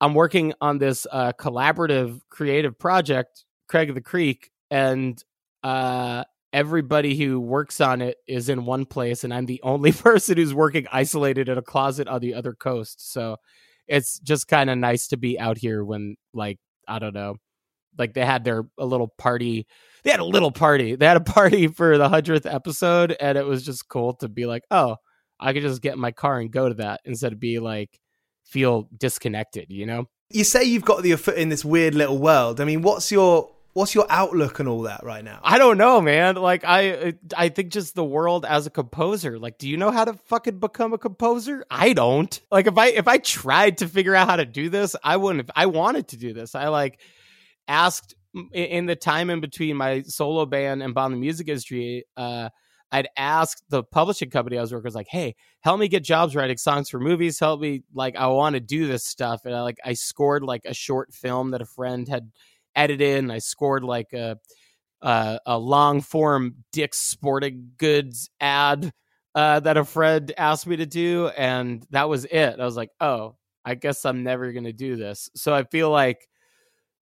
[0.01, 5.23] I'm working on this uh collaborative creative project, Craig of the Creek, and
[5.63, 6.25] uh
[6.57, 10.55] everybody who works on it is in one place and I'm the only person who's
[10.55, 13.13] working isolated in a closet on the other coast.
[13.13, 13.37] So
[13.87, 17.37] it's just kind of nice to be out here when like I don't know,
[17.99, 19.67] like they had their a little party.
[20.03, 20.97] They had a little party.
[20.97, 24.47] They had a party for the 100th episode and it was just cool to be
[24.47, 24.97] like, "Oh,
[25.39, 28.01] I could just get in my car and go to that instead of be like
[28.47, 32.63] feel disconnected, you know?" You say you've got your foot in this weird little world.
[32.63, 35.39] I mean, what's your what's your outlook and all that right now?
[35.43, 36.37] I don't know, man.
[36.37, 39.39] Like I I think just the world as a composer.
[39.39, 41.65] Like do you know how to fucking become a composer?
[41.71, 42.41] I don't.
[42.51, 45.51] Like if I if I tried to figure out how to do this, I wouldn't
[45.55, 46.55] I wanted to do this.
[46.55, 47.01] I like
[47.69, 48.15] asked
[48.55, 52.49] in the time in between my solo band and Bomb the Music Industry, uh
[52.93, 56.37] I'd asked the publishing company I was working with, like, hey, help me get jobs
[56.37, 57.41] writing songs for movies.
[57.41, 59.41] Help me, like, I want to do this stuff.
[59.45, 62.31] And I like I scored like a short film that a friend had
[62.77, 64.39] edited and I scored like a
[65.03, 68.93] a, a long form Dick's Sporting Goods ad
[69.35, 72.59] uh, that a friend asked me to do, and that was it.
[72.59, 75.29] I was like, oh, I guess I'm never gonna do this.
[75.35, 76.27] So I feel like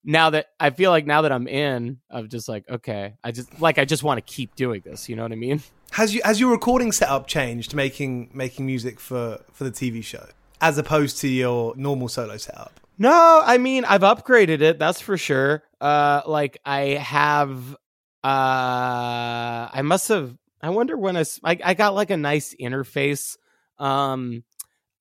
[0.05, 3.61] now that I feel like now that I'm in, I'm just like, okay, I just
[3.61, 5.09] like I just want to keep doing this.
[5.09, 5.63] You know what I mean?
[5.93, 10.27] Has you has your recording setup changed making making music for for the TV show
[10.61, 12.81] as opposed to your normal solo setup?
[12.99, 14.79] No, I mean I've upgraded it.
[14.79, 15.63] That's for sure.
[15.81, 17.75] Uh, like I have.
[18.23, 20.35] Uh, I must have.
[20.63, 23.37] I wonder when I, I I got like a nice interface.
[23.79, 24.45] Um,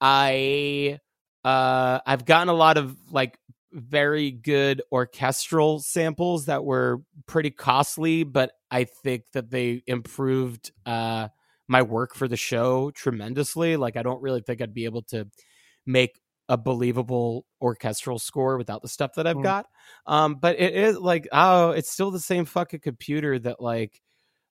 [0.01, 0.99] I
[1.45, 3.37] uh I've gotten a lot of like
[3.73, 11.29] very good orchestral samples that were pretty costly, but I think that they improved uh
[11.67, 13.77] my work for the show tremendously.
[13.77, 15.27] Like I don't really think I'd be able to
[15.85, 19.43] make a believable orchestral score without the stuff that I've mm.
[19.43, 19.65] got.
[20.05, 24.01] Um, but it is like, oh, it's still the same fucking computer that like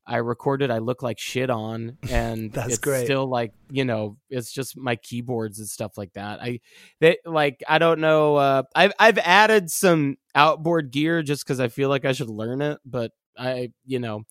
[0.07, 3.05] I recorded I look like shit on and That's it's great.
[3.05, 6.43] still like, you know, it's just my keyboards and stuff like that.
[6.43, 6.61] I
[7.01, 11.69] they like I don't know uh I've I've added some outboard gear just cuz I
[11.69, 14.23] feel like I should learn it, but I, you know,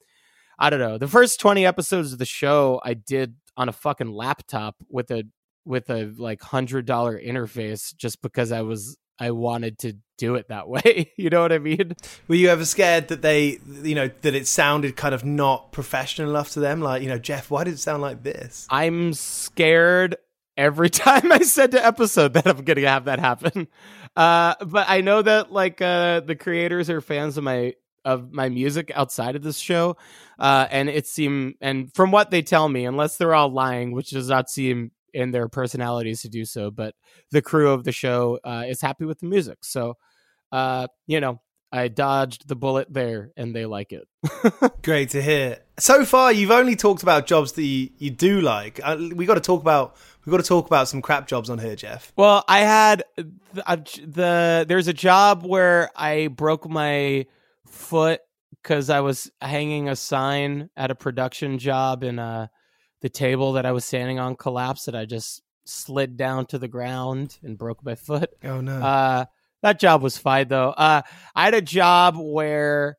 [0.59, 0.97] I don't know.
[0.97, 5.23] The first 20 episodes of the show I did on a fucking laptop with a
[5.65, 10.47] with a like hundred dollar interface just because I was I wanted to do it
[10.49, 11.11] that way.
[11.17, 11.95] you know what I mean?
[12.27, 16.29] Were you ever scared that they, you know, that it sounded kind of not professional
[16.29, 16.81] enough to them?
[16.81, 18.67] Like, you know, Jeff, why did it sound like this?
[18.69, 20.15] I'm scared
[20.57, 23.67] every time I said to episode that I'm gonna have that happen.
[24.15, 28.49] Uh, but I know that like uh, the creators are fans of my of my
[28.49, 29.95] music outside of this show,
[30.39, 34.09] uh, and it seem and from what they tell me, unless they're all lying, which
[34.09, 36.71] does not seem in their personalities to do so.
[36.71, 36.95] But
[37.31, 39.59] the crew of the show uh, is happy with the music.
[39.61, 39.97] So,
[40.51, 41.39] uh, you know,
[41.71, 44.07] I dodged the bullet there and they like it.
[44.83, 45.59] Great to hear.
[45.79, 48.81] So far, you've only talked about jobs that you, you do like.
[48.83, 49.95] Uh, we got to talk about
[50.25, 52.11] we got to talk about some crap jobs on here, Jeff.
[52.15, 57.25] Well, I had the, the there's a job where I broke my
[57.65, 58.19] foot
[58.61, 62.51] because I was hanging a sign at a production job in a
[63.01, 66.67] the table that I was standing on collapsed and I just slid down to the
[66.67, 68.31] ground and broke my foot.
[68.43, 68.81] Oh no.
[68.81, 69.25] Uh,
[69.61, 70.69] that job was fine though.
[70.69, 71.01] Uh,
[71.35, 72.97] I had a job where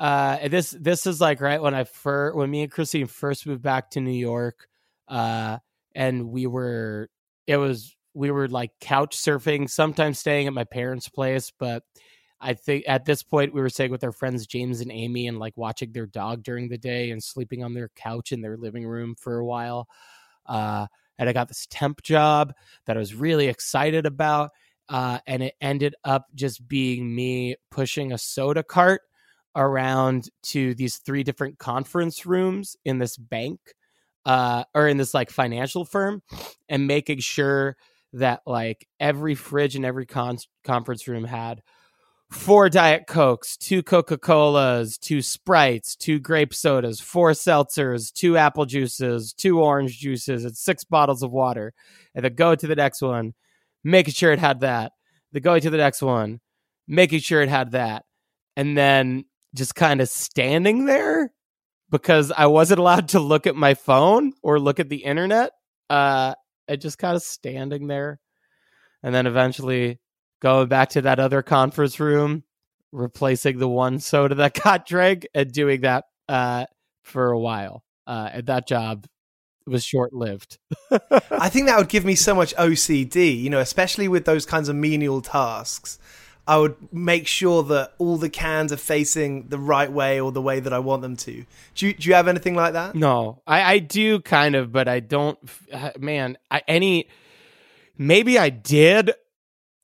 [0.00, 3.62] uh, this this is like right when I first when me and Christine first moved
[3.62, 4.68] back to New York,
[5.08, 5.58] uh,
[5.94, 7.10] and we were
[7.48, 11.82] it was we were like couch surfing, sometimes staying at my parents' place, but
[12.40, 15.38] I think at this point we were staying with our friends James and Amy and
[15.38, 18.86] like watching their dog during the day and sleeping on their couch in their living
[18.86, 19.88] room for a while.
[20.46, 20.86] Uh,
[21.18, 22.52] and I got this temp job
[22.86, 24.50] that I was really excited about.
[24.88, 29.02] Uh, and it ended up just being me pushing a soda cart
[29.56, 33.58] around to these three different conference rooms in this bank
[34.24, 36.22] uh, or in this like financial firm
[36.68, 37.76] and making sure
[38.12, 41.62] that like every fridge in every con- conference room had
[42.30, 48.66] four Diet Cokes, two Coca Colas, two Sprites, two grape sodas, four seltzers, two apple
[48.66, 51.72] juices, two orange juices, and six bottles of water.
[52.14, 53.34] And then go to the next one,
[53.82, 54.92] making sure it had that.
[55.32, 56.40] Then going to the next one,
[56.86, 58.04] making sure it had that.
[58.56, 59.24] And then
[59.54, 61.32] just kind of standing there
[61.90, 65.52] because I wasn't allowed to look at my phone or look at the internet.
[65.88, 66.34] Uh,
[66.68, 68.20] and just kind of standing there.
[69.02, 70.00] And then eventually
[70.40, 72.44] going back to that other conference room,
[72.92, 76.66] replacing the one soda that got drank and doing that uh,
[77.02, 77.82] for a while.
[78.06, 79.06] Uh, and that job
[79.66, 80.58] was short lived.
[81.30, 84.68] I think that would give me so much OCD, you know, especially with those kinds
[84.70, 85.98] of menial tasks.
[86.46, 90.40] I would make sure that all the cans are facing the right way or the
[90.40, 91.44] way that I want them to.
[91.74, 92.94] Do you, do you have anything like that?
[92.94, 95.38] No, I, I do kind of, but I don't.
[95.70, 97.08] uh, Man, I, any
[97.98, 99.12] maybe I did,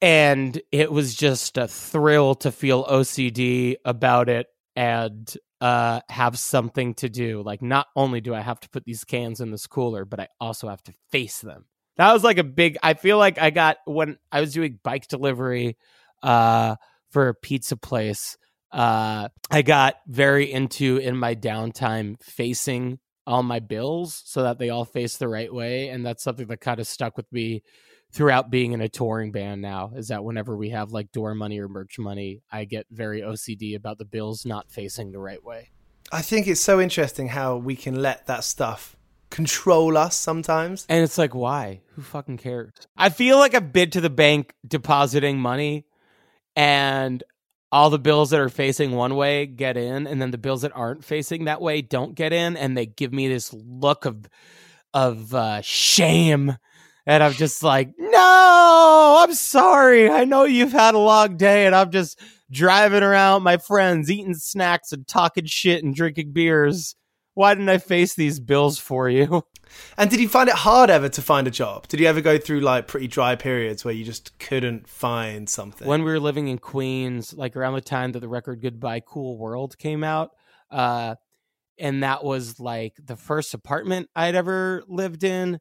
[0.05, 6.93] and it was just a thrill to feel OCD about it and uh, have something
[6.97, 7.41] to do.
[7.43, 10.29] Like, not only do I have to put these cans in this cooler, but I
[10.39, 11.65] also have to face them.
[11.97, 12.77] That was like a big.
[12.83, 15.79] I feel like I got when I was doing bike delivery
[16.23, 16.77] uh,
[17.11, 18.37] for a pizza place.
[18.71, 24.69] Uh, I got very into in my downtime facing all my bills so that they
[24.69, 27.63] all face the right way, and that's something that kind of stuck with me
[28.15, 31.59] throughout being in a touring band now is that whenever we have like door money
[31.59, 35.71] or merch money i get very ocd about the bills not facing the right way.
[36.13, 38.95] I think it's so interesting how we can let that stuff
[39.31, 40.87] control us sometimes.
[40.89, 41.81] and it's like why?
[41.97, 42.73] Who fucking cares?
[42.97, 45.87] I feel like i've been to the bank depositing money
[46.55, 47.23] and
[47.73, 50.71] all the bills that are facing one way get in and then the bills that
[50.77, 54.29] aren't facing that way don't get in and they give me this look of
[54.93, 56.57] of uh, shame
[57.07, 61.75] and i'm just like no i'm sorry i know you've had a long day and
[61.75, 62.19] i'm just
[62.51, 66.95] driving around my friends eating snacks and talking shit and drinking beers
[67.35, 69.43] why didn't i face these bills for you
[69.97, 71.89] And did you find it hard ever to find a job?
[71.89, 75.87] Did you ever go through like pretty dry periods where you just couldn't find something?
[75.87, 79.39] when we were living in Queens, like around the time that the record Goodbye Cool
[79.39, 80.31] World came out.
[80.71, 81.17] Uh,
[81.79, 85.61] and that was like the first apartment I'd ever lived in.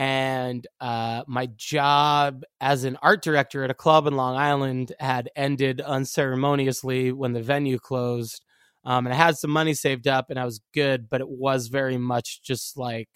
[0.00, 5.28] And uh, my job as an art director at a club in Long Island had
[5.36, 8.42] ended unceremoniously when the venue closed.
[8.82, 11.66] Um, and I had some money saved up and I was good, but it was
[11.66, 13.10] very much just like,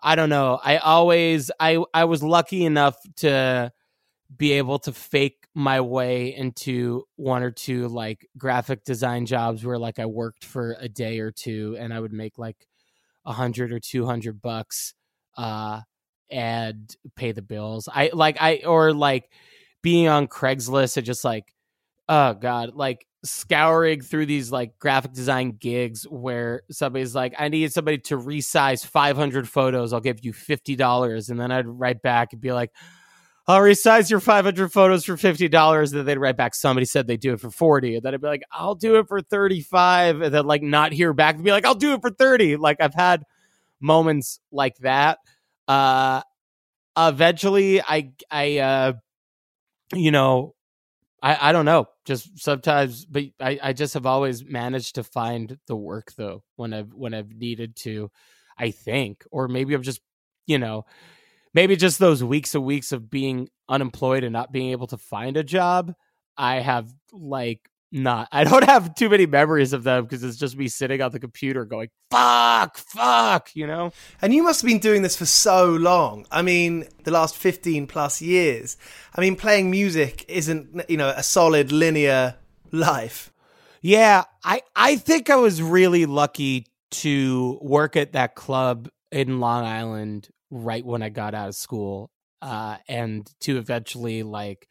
[0.00, 0.58] I don't know.
[0.64, 3.70] I always, I, I was lucky enough to,
[4.34, 9.78] be able to fake my way into one or two like graphic design jobs where
[9.78, 12.66] like I worked for a day or two and I would make like
[13.26, 14.94] a hundred or two hundred bucks
[15.36, 15.80] uh
[16.30, 17.88] and pay the bills.
[17.92, 19.30] I like I or like
[19.82, 21.52] being on Craigslist and just like
[22.08, 27.72] oh god, like scouring through these like graphic design gigs where somebody's like, I need
[27.72, 29.92] somebody to resize 500 photos.
[29.92, 31.30] I'll give you $50.
[31.30, 32.70] And then I'd write back and be like,
[33.46, 35.78] I'll resize your 500 photos for $50.
[35.78, 37.96] And then they'd write back, somebody said they'd do it for 40.
[37.96, 40.20] And then I'd be like, I'll do it for 35.
[40.20, 42.56] And then like not hear back and be like, I'll do it for 30.
[42.56, 43.24] Like I've had
[43.82, 45.18] moments like that.
[45.68, 46.22] Uh,
[46.96, 48.92] eventually I, I, uh,
[49.94, 50.54] you know,
[51.22, 51.86] I, I don't know.
[52.04, 56.72] Just sometimes, but I, I just have always managed to find the work though when
[56.74, 58.10] I've when I've needed to.
[58.58, 60.00] I think, or maybe I'm just,
[60.46, 60.84] you know,
[61.54, 65.36] maybe just those weeks of weeks of being unemployed and not being able to find
[65.36, 65.94] a job.
[66.36, 67.60] I have like
[67.92, 68.28] not.
[68.32, 71.20] I don't have too many memories of them because it's just me sitting on the
[71.20, 73.92] computer going fuck, fuck, you know.
[74.20, 76.26] And you must have been doing this for so long.
[76.30, 78.76] I mean, the last 15 plus years.
[79.14, 82.36] I mean, playing music isn't, you know, a solid linear
[82.70, 83.32] life.
[83.80, 89.64] Yeah, I I think I was really lucky to work at that club in Long
[89.64, 94.68] Island right when I got out of school, uh, and to eventually like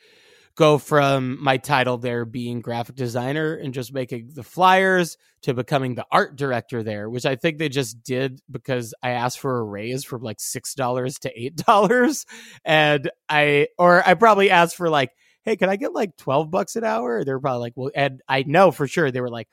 [0.61, 5.95] go from my title there being graphic designer and just making the flyers to becoming
[5.95, 9.63] the art director there, which I think they just did because I asked for a
[9.63, 12.27] raise from like six dollars to eight dollars,
[12.63, 15.09] and I or I probably asked for like
[15.43, 17.23] hey, can I get like 12 bucks an hour?
[17.23, 19.47] They're probably like, well, and I know for sure they were like,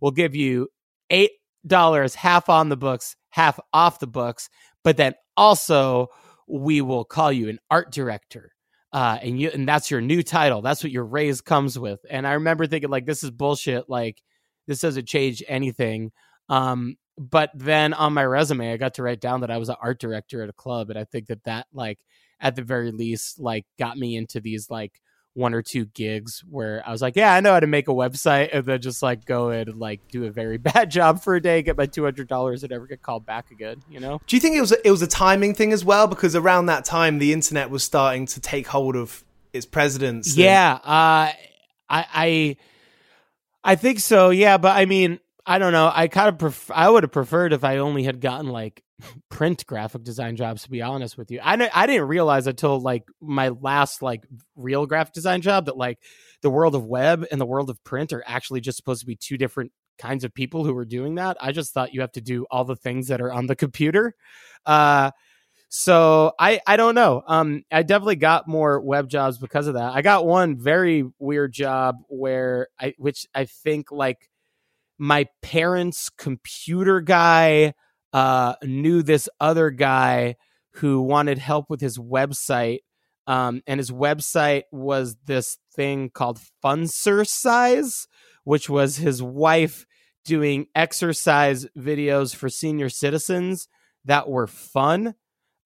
[0.00, 0.68] we'll give you
[1.10, 4.48] $8, half on the books, half off the books,
[4.82, 6.08] but then also
[6.48, 8.53] we will call you an art director.
[8.94, 10.62] Uh, and you and that's your new title.
[10.62, 11.98] That's what your raise comes with.
[12.08, 13.90] And I remember thinking like this is bullshit.
[13.90, 14.22] Like
[14.68, 16.12] this doesn't change anything.
[16.48, 19.74] Um, but then on my resume, I got to write down that I was an
[19.82, 21.98] art director at a club, and I think that that like
[22.40, 25.00] at the very least like got me into these like
[25.34, 27.92] one or two gigs where I was like, yeah, I know how to make a
[27.92, 31.42] website and then just like go and like do a very bad job for a
[31.42, 33.82] day, get my two hundred dollars, and never get called back again.
[33.90, 34.20] You know?
[34.26, 36.06] Do you think it was a, it was a timing thing as well?
[36.06, 40.28] Because around that time, the internet was starting to take hold of its presidents.
[40.28, 41.36] and- Yeah, uh, I,
[41.90, 42.56] I,
[43.64, 44.30] I think so.
[44.30, 45.90] Yeah, but I mean, I don't know.
[45.92, 48.83] I kind of pref- I would have preferred if I only had gotten like
[49.28, 51.40] print graphic design jobs to be honest with you.
[51.42, 54.24] I, didn't- I didn't realize until like my last like
[54.56, 55.98] real graphic design job that like
[56.42, 59.16] the world of web and the world of print are actually just supposed to be
[59.16, 61.36] two different kinds of people who are doing that.
[61.40, 64.14] I just thought you have to do all the things that are on the computer.
[64.66, 65.10] Uh
[65.68, 67.22] so i i don't know.
[67.26, 69.92] Um i definitely got more web jobs because of that.
[69.92, 74.28] I got one very weird job where i which i think like
[74.98, 77.74] my parents computer guy
[78.14, 80.36] uh knew this other guy
[80.76, 82.78] who wanted help with his website
[83.26, 88.06] um and his website was this thing called Funcercise
[88.44, 89.84] which was his wife
[90.24, 93.68] doing exercise videos for senior citizens
[94.06, 95.14] that were fun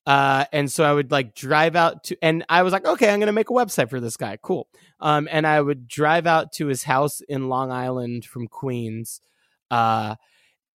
[0.09, 3.19] uh, and so I would like drive out to, and I was like, okay, I'm
[3.19, 4.39] going to make a website for this guy.
[4.41, 4.67] Cool.
[5.01, 9.21] Um, and I would drive out to his house in Long Island from Queens.
[9.71, 10.15] Uh,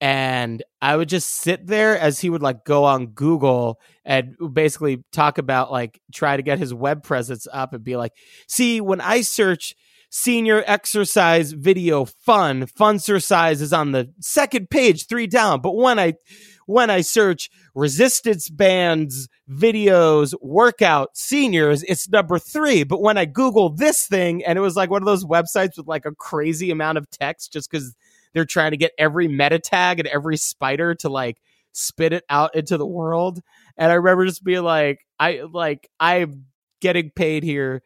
[0.04, 5.02] and I would just sit there as he would like go on Google and basically
[5.14, 8.12] talk about like try to get his web presence up and be like,
[8.46, 9.76] see, when I search
[10.10, 15.62] senior exercise video fun, Funcercise is on the second page, three down.
[15.62, 16.16] But when I
[16.66, 22.84] when I search resistance bands, videos, workout, seniors, it's number three.
[22.84, 25.88] But when I Google this thing, and it was like one of those websites with
[25.88, 27.96] like a crazy amount of text just because
[28.34, 31.38] they're trying to get every meta tag and every spider to like
[31.72, 33.40] spit it out into the world.
[33.78, 36.46] And I remember just being like, I like, I'm
[36.82, 37.82] getting paid here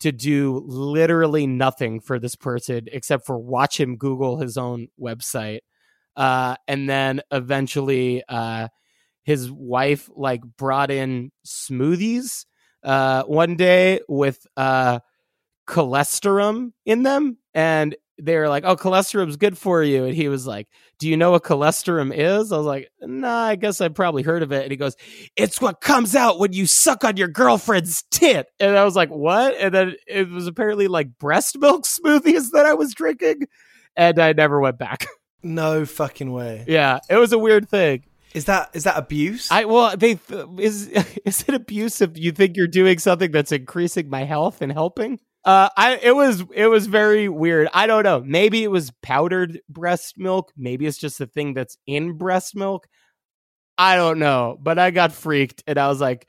[0.00, 5.60] to do literally nothing for this person except for watch him Google his own website
[6.16, 8.68] uh, and then eventually uh,
[9.22, 12.46] his wife like brought in smoothies
[12.82, 15.00] uh, one day with uh,
[15.66, 20.46] cholesterol in them and they were like oh cholesterol's good for you and he was
[20.46, 20.68] like
[20.98, 24.42] do you know what cholesterol is i was like nah i guess i probably heard
[24.42, 24.96] of it and he goes
[25.36, 29.10] it's what comes out when you suck on your girlfriend's tit and i was like
[29.10, 33.46] what and then it was apparently like breast milk smoothies that i was drinking
[33.96, 35.06] and i never went back
[35.42, 36.66] No fucking way.
[36.68, 38.04] yeah, it was a weird thing.
[38.34, 39.50] Is that is that abuse?
[39.50, 40.18] I well, they
[40.58, 40.86] is
[41.24, 45.18] is it abuse if you think you're doing something that's increasing my health and helping?
[45.44, 47.68] Uh, I it was it was very weird.
[47.72, 48.22] I don't know.
[48.24, 50.52] Maybe it was powdered breast milk.
[50.56, 52.86] Maybe it's just the thing that's in breast milk.
[53.78, 56.26] I don't know, but I got freaked and I was like,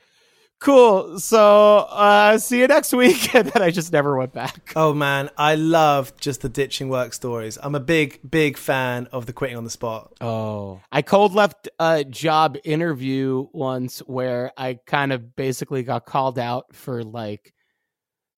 [0.61, 4.71] "Cool, so uh, see you next week." And then I just never went back.
[4.77, 7.57] oh man, I love just the ditching work stories.
[7.61, 10.13] I'm a big big fan of the quitting on the spot.
[10.21, 10.79] Oh.
[10.89, 16.73] I cold left a job interview once where I kind of basically got called out
[16.73, 17.53] for like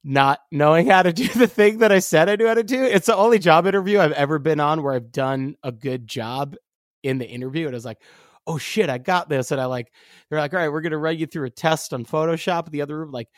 [0.04, 2.84] not knowing how to do the thing that I said I knew how to do.
[2.84, 6.56] It's the only job interview I've ever been on where I've done a good job
[7.04, 7.66] in the interview.
[7.68, 8.02] And I was like,
[8.46, 9.52] oh shit, I got this.
[9.52, 9.92] And I like,
[10.30, 12.66] they're like, all right, we're going to run you through a test on Photoshop.
[12.68, 13.30] in The other room, like,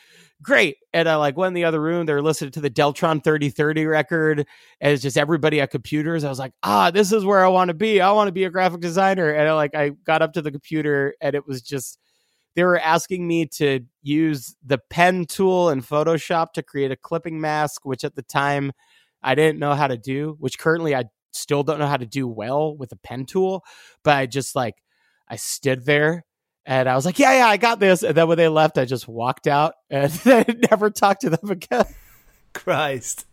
[0.42, 0.78] great.
[0.92, 2.06] And I like went in the other room.
[2.06, 4.46] They're listening to the Deltron 3030 record.
[4.80, 6.24] And it's just everybody at computers.
[6.24, 8.00] I was like, ah, this is where I want to be.
[8.00, 9.30] I want to be a graphic designer.
[9.30, 12.00] And I like, I got up to the computer and it was just,
[12.56, 17.38] they were asking me to use the pen tool in Photoshop to create a clipping
[17.38, 18.72] mask, which at the time
[19.22, 22.26] I didn't know how to do, which currently I still don't know how to do
[22.26, 23.62] well with a pen tool.
[24.02, 24.74] But I just like,
[25.28, 26.24] I stood there
[26.64, 28.02] and I was like, yeah, yeah, I got this.
[28.02, 31.50] And then when they left, I just walked out and I never talked to them
[31.50, 31.84] again.
[32.54, 33.26] Christ.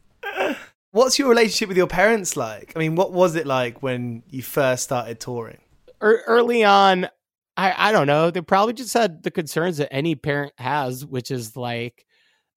[0.92, 2.74] What's your relationship with your parents like?
[2.76, 5.60] I mean, what was it like when you first started touring?
[6.02, 7.08] Early on,
[7.56, 8.32] I, I don't know.
[8.32, 12.06] They probably just had the concerns that any parent has, which is like,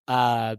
[0.09, 0.57] uh,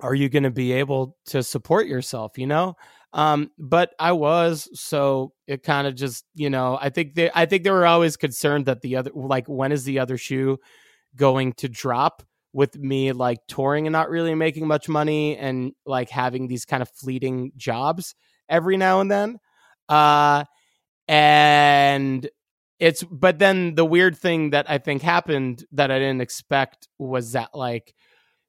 [0.00, 2.38] are you going to be able to support yourself?
[2.38, 2.76] You know,
[3.12, 7.46] um, but I was, so it kind of just, you know, I think they, I
[7.46, 10.58] think they were always concerned that the other, like, when is the other shoe
[11.16, 12.22] going to drop?
[12.56, 16.82] With me like touring and not really making much money and like having these kind
[16.84, 18.14] of fleeting jobs
[18.48, 19.38] every now and then.
[19.88, 20.44] Uh,
[21.08, 22.30] and
[22.78, 27.32] it's but then the weird thing that I think happened that I didn't expect was
[27.32, 27.94] that like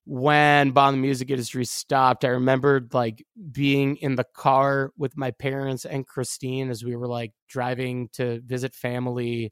[0.06, 5.32] when Bomb the Music Industry stopped, I remembered like being in the car with my
[5.32, 9.52] parents and Christine as we were like driving to visit family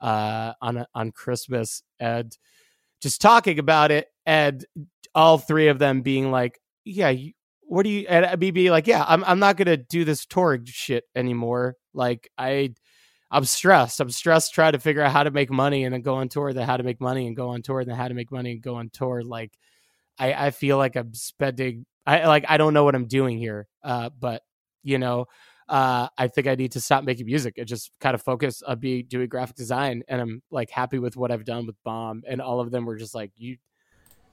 [0.00, 2.36] uh on on Christmas and
[3.00, 4.64] just talking about it and
[5.14, 9.04] all three of them being like, Yeah, you, what do you and be like, Yeah,
[9.06, 11.76] I'm I'm not gonna do this touring shit anymore.
[11.94, 12.74] Like I
[13.30, 14.00] I'm stressed.
[14.00, 16.52] I'm stressed trying to figure out how to make money and then go on tour,
[16.52, 18.62] then how to make money and go on tour, then how to make money and
[18.62, 19.22] go on tour.
[19.22, 19.52] Like
[20.18, 23.68] I, I feel like I'm spending I like I don't know what I'm doing here.
[23.82, 24.42] Uh but
[24.84, 25.26] you know,
[25.68, 28.78] uh, I think I need to stop making music and just kind of focus on
[28.78, 30.02] be doing graphic design.
[30.08, 32.22] And I'm like happy with what I've done with Bomb.
[32.26, 33.56] And all of them were just like, you,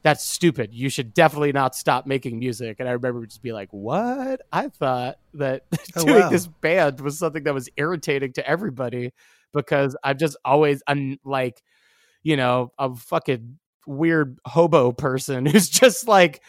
[0.03, 0.73] that's stupid.
[0.73, 2.77] You should definitely not stop making music.
[2.79, 4.41] And I remember just be like, what?
[4.51, 5.63] I thought that
[5.95, 6.29] Oh, doing wow.
[6.29, 9.13] this band was something that was irritating to everybody
[9.53, 11.63] because I've just always un- like,
[12.23, 16.41] you know, a fucking weird hobo person who's just like,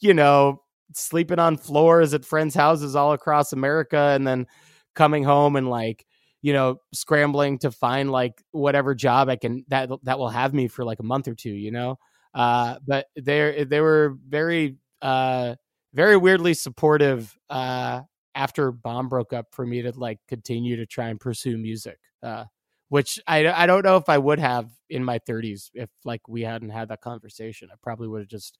[0.00, 0.62] you know,
[0.94, 4.46] sleeping on floors at friends' houses all across America and then
[4.94, 6.06] coming home and like,
[6.42, 10.68] you know, scrambling to find like whatever job I can that that will have me
[10.68, 11.98] for like a month or two, you know.
[12.38, 15.56] Uh but they they were very uh
[15.94, 18.02] very weirdly supportive uh
[18.36, 21.98] after bomb broke up for me to like continue to try and pursue music.
[22.22, 22.46] Uh
[22.90, 26.42] which I I don't know if I would have in my 30s if like we
[26.42, 27.70] hadn't had that conversation.
[27.72, 28.58] I probably would have just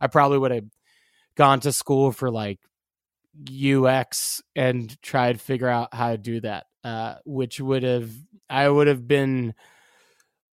[0.00, 0.64] I probably would have
[1.36, 2.60] gone to school for like
[3.48, 6.66] UX and tried to figure out how to do that.
[6.84, 8.10] Uh, which would have
[8.50, 9.54] I would have been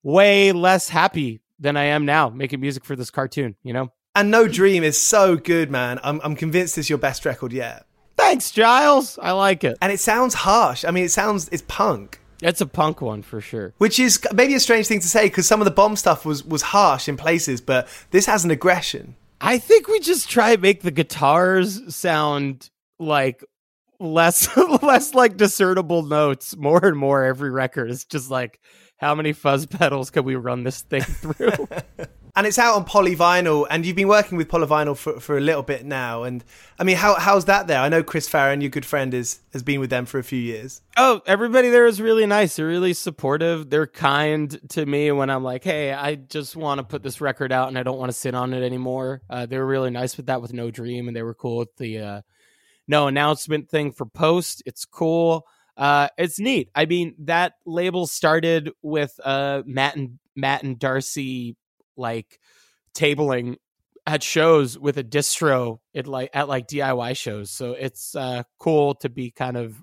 [0.04, 3.92] way less happy than I am now making music for this cartoon, you know?
[4.16, 6.00] And No Dream is so good, man.
[6.04, 7.86] I'm, I'm convinced it's your best record yet.
[8.18, 9.20] Thanks, Giles.
[9.20, 9.78] I like it.
[9.82, 10.84] And it sounds harsh.
[10.86, 12.20] I mean, it sounds, it's punk.
[12.42, 13.74] It's a punk one for sure.
[13.78, 16.44] Which is maybe a strange thing to say because some of the bomb stuff was,
[16.44, 19.16] was harsh in places, but this has an aggression.
[19.40, 23.44] I think we just try and make the guitars sound like
[24.00, 27.92] less less like discernible notes more and more every record.
[27.92, 28.60] It's just like
[28.98, 31.68] how many fuzz pedals can we run this thing through?
[32.36, 35.64] And it's out on polyvinyl, and you've been working with polyvinyl for, for a little
[35.64, 36.22] bit now.
[36.22, 36.44] And
[36.78, 37.80] I mean, how how's that there?
[37.80, 40.40] I know Chris Farren, your good friend, is has been with them for a few
[40.40, 40.82] years.
[40.98, 42.56] oh, everybody there is really nice.
[42.56, 43.72] They're really supportive.
[43.72, 47.52] They're kind to me when I'm like, "Hey, I just want to put this record
[47.52, 50.16] out and I don't want to sit on it anymore." Uh, they were really nice
[50.16, 52.22] with that with No Dream, and they were cool with the uh,
[52.88, 54.62] no announcement thing for Post.
[54.68, 55.48] It's cool.
[55.78, 56.70] Uh, it's neat.
[56.74, 61.56] I mean, that label started with uh, Matt and Matt and Darcie
[61.96, 62.40] like
[62.96, 63.58] tabling
[64.06, 67.52] at shows with a distro at like at like DIY shows.
[67.52, 69.78] So it's uh, cool to be kind of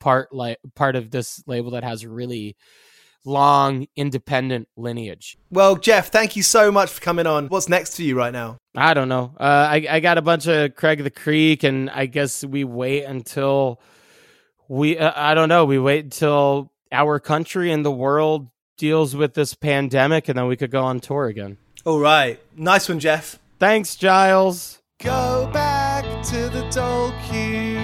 [0.00, 2.56] part like part of this label that has really
[3.24, 5.38] long independent lineage.
[5.50, 7.46] Well, Jeff, thank you so much for coming on.
[7.46, 8.58] What's next for you right now?
[8.74, 9.32] I don't know.
[9.38, 13.04] Uh, I I got a bunch of Craig the Creek, and I guess we wait
[13.04, 13.80] until
[14.72, 14.98] we.
[14.98, 15.64] Uh, I don't know.
[15.64, 18.48] We wait until our country and the world
[18.78, 21.58] deals with this pandemic, and then we could go on tour again.
[21.84, 23.38] All right, nice one, Jeff.
[23.58, 24.80] Thanks, Giles.
[24.98, 27.80] Go back to the dole queue.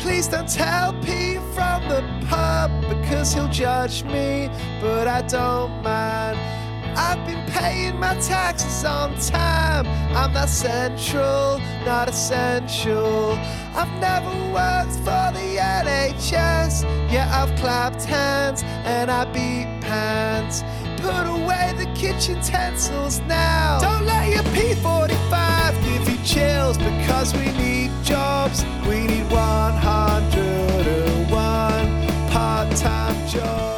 [0.00, 4.48] Please don't tell Pete from the pub because he'll judge me,
[4.80, 6.57] but I don't mind.
[6.98, 9.86] I've been paying my taxes on time.
[10.16, 13.38] I'm not central, not essential.
[13.72, 16.82] I've never worked for the NHS.
[17.08, 20.64] Yeah, I've clapped hands and I beat pants.
[21.00, 23.78] Put away the kitchen utensils now.
[23.80, 28.64] Don't let your P45 give you chills because we need jobs.
[28.88, 33.77] We need 101 part time jobs.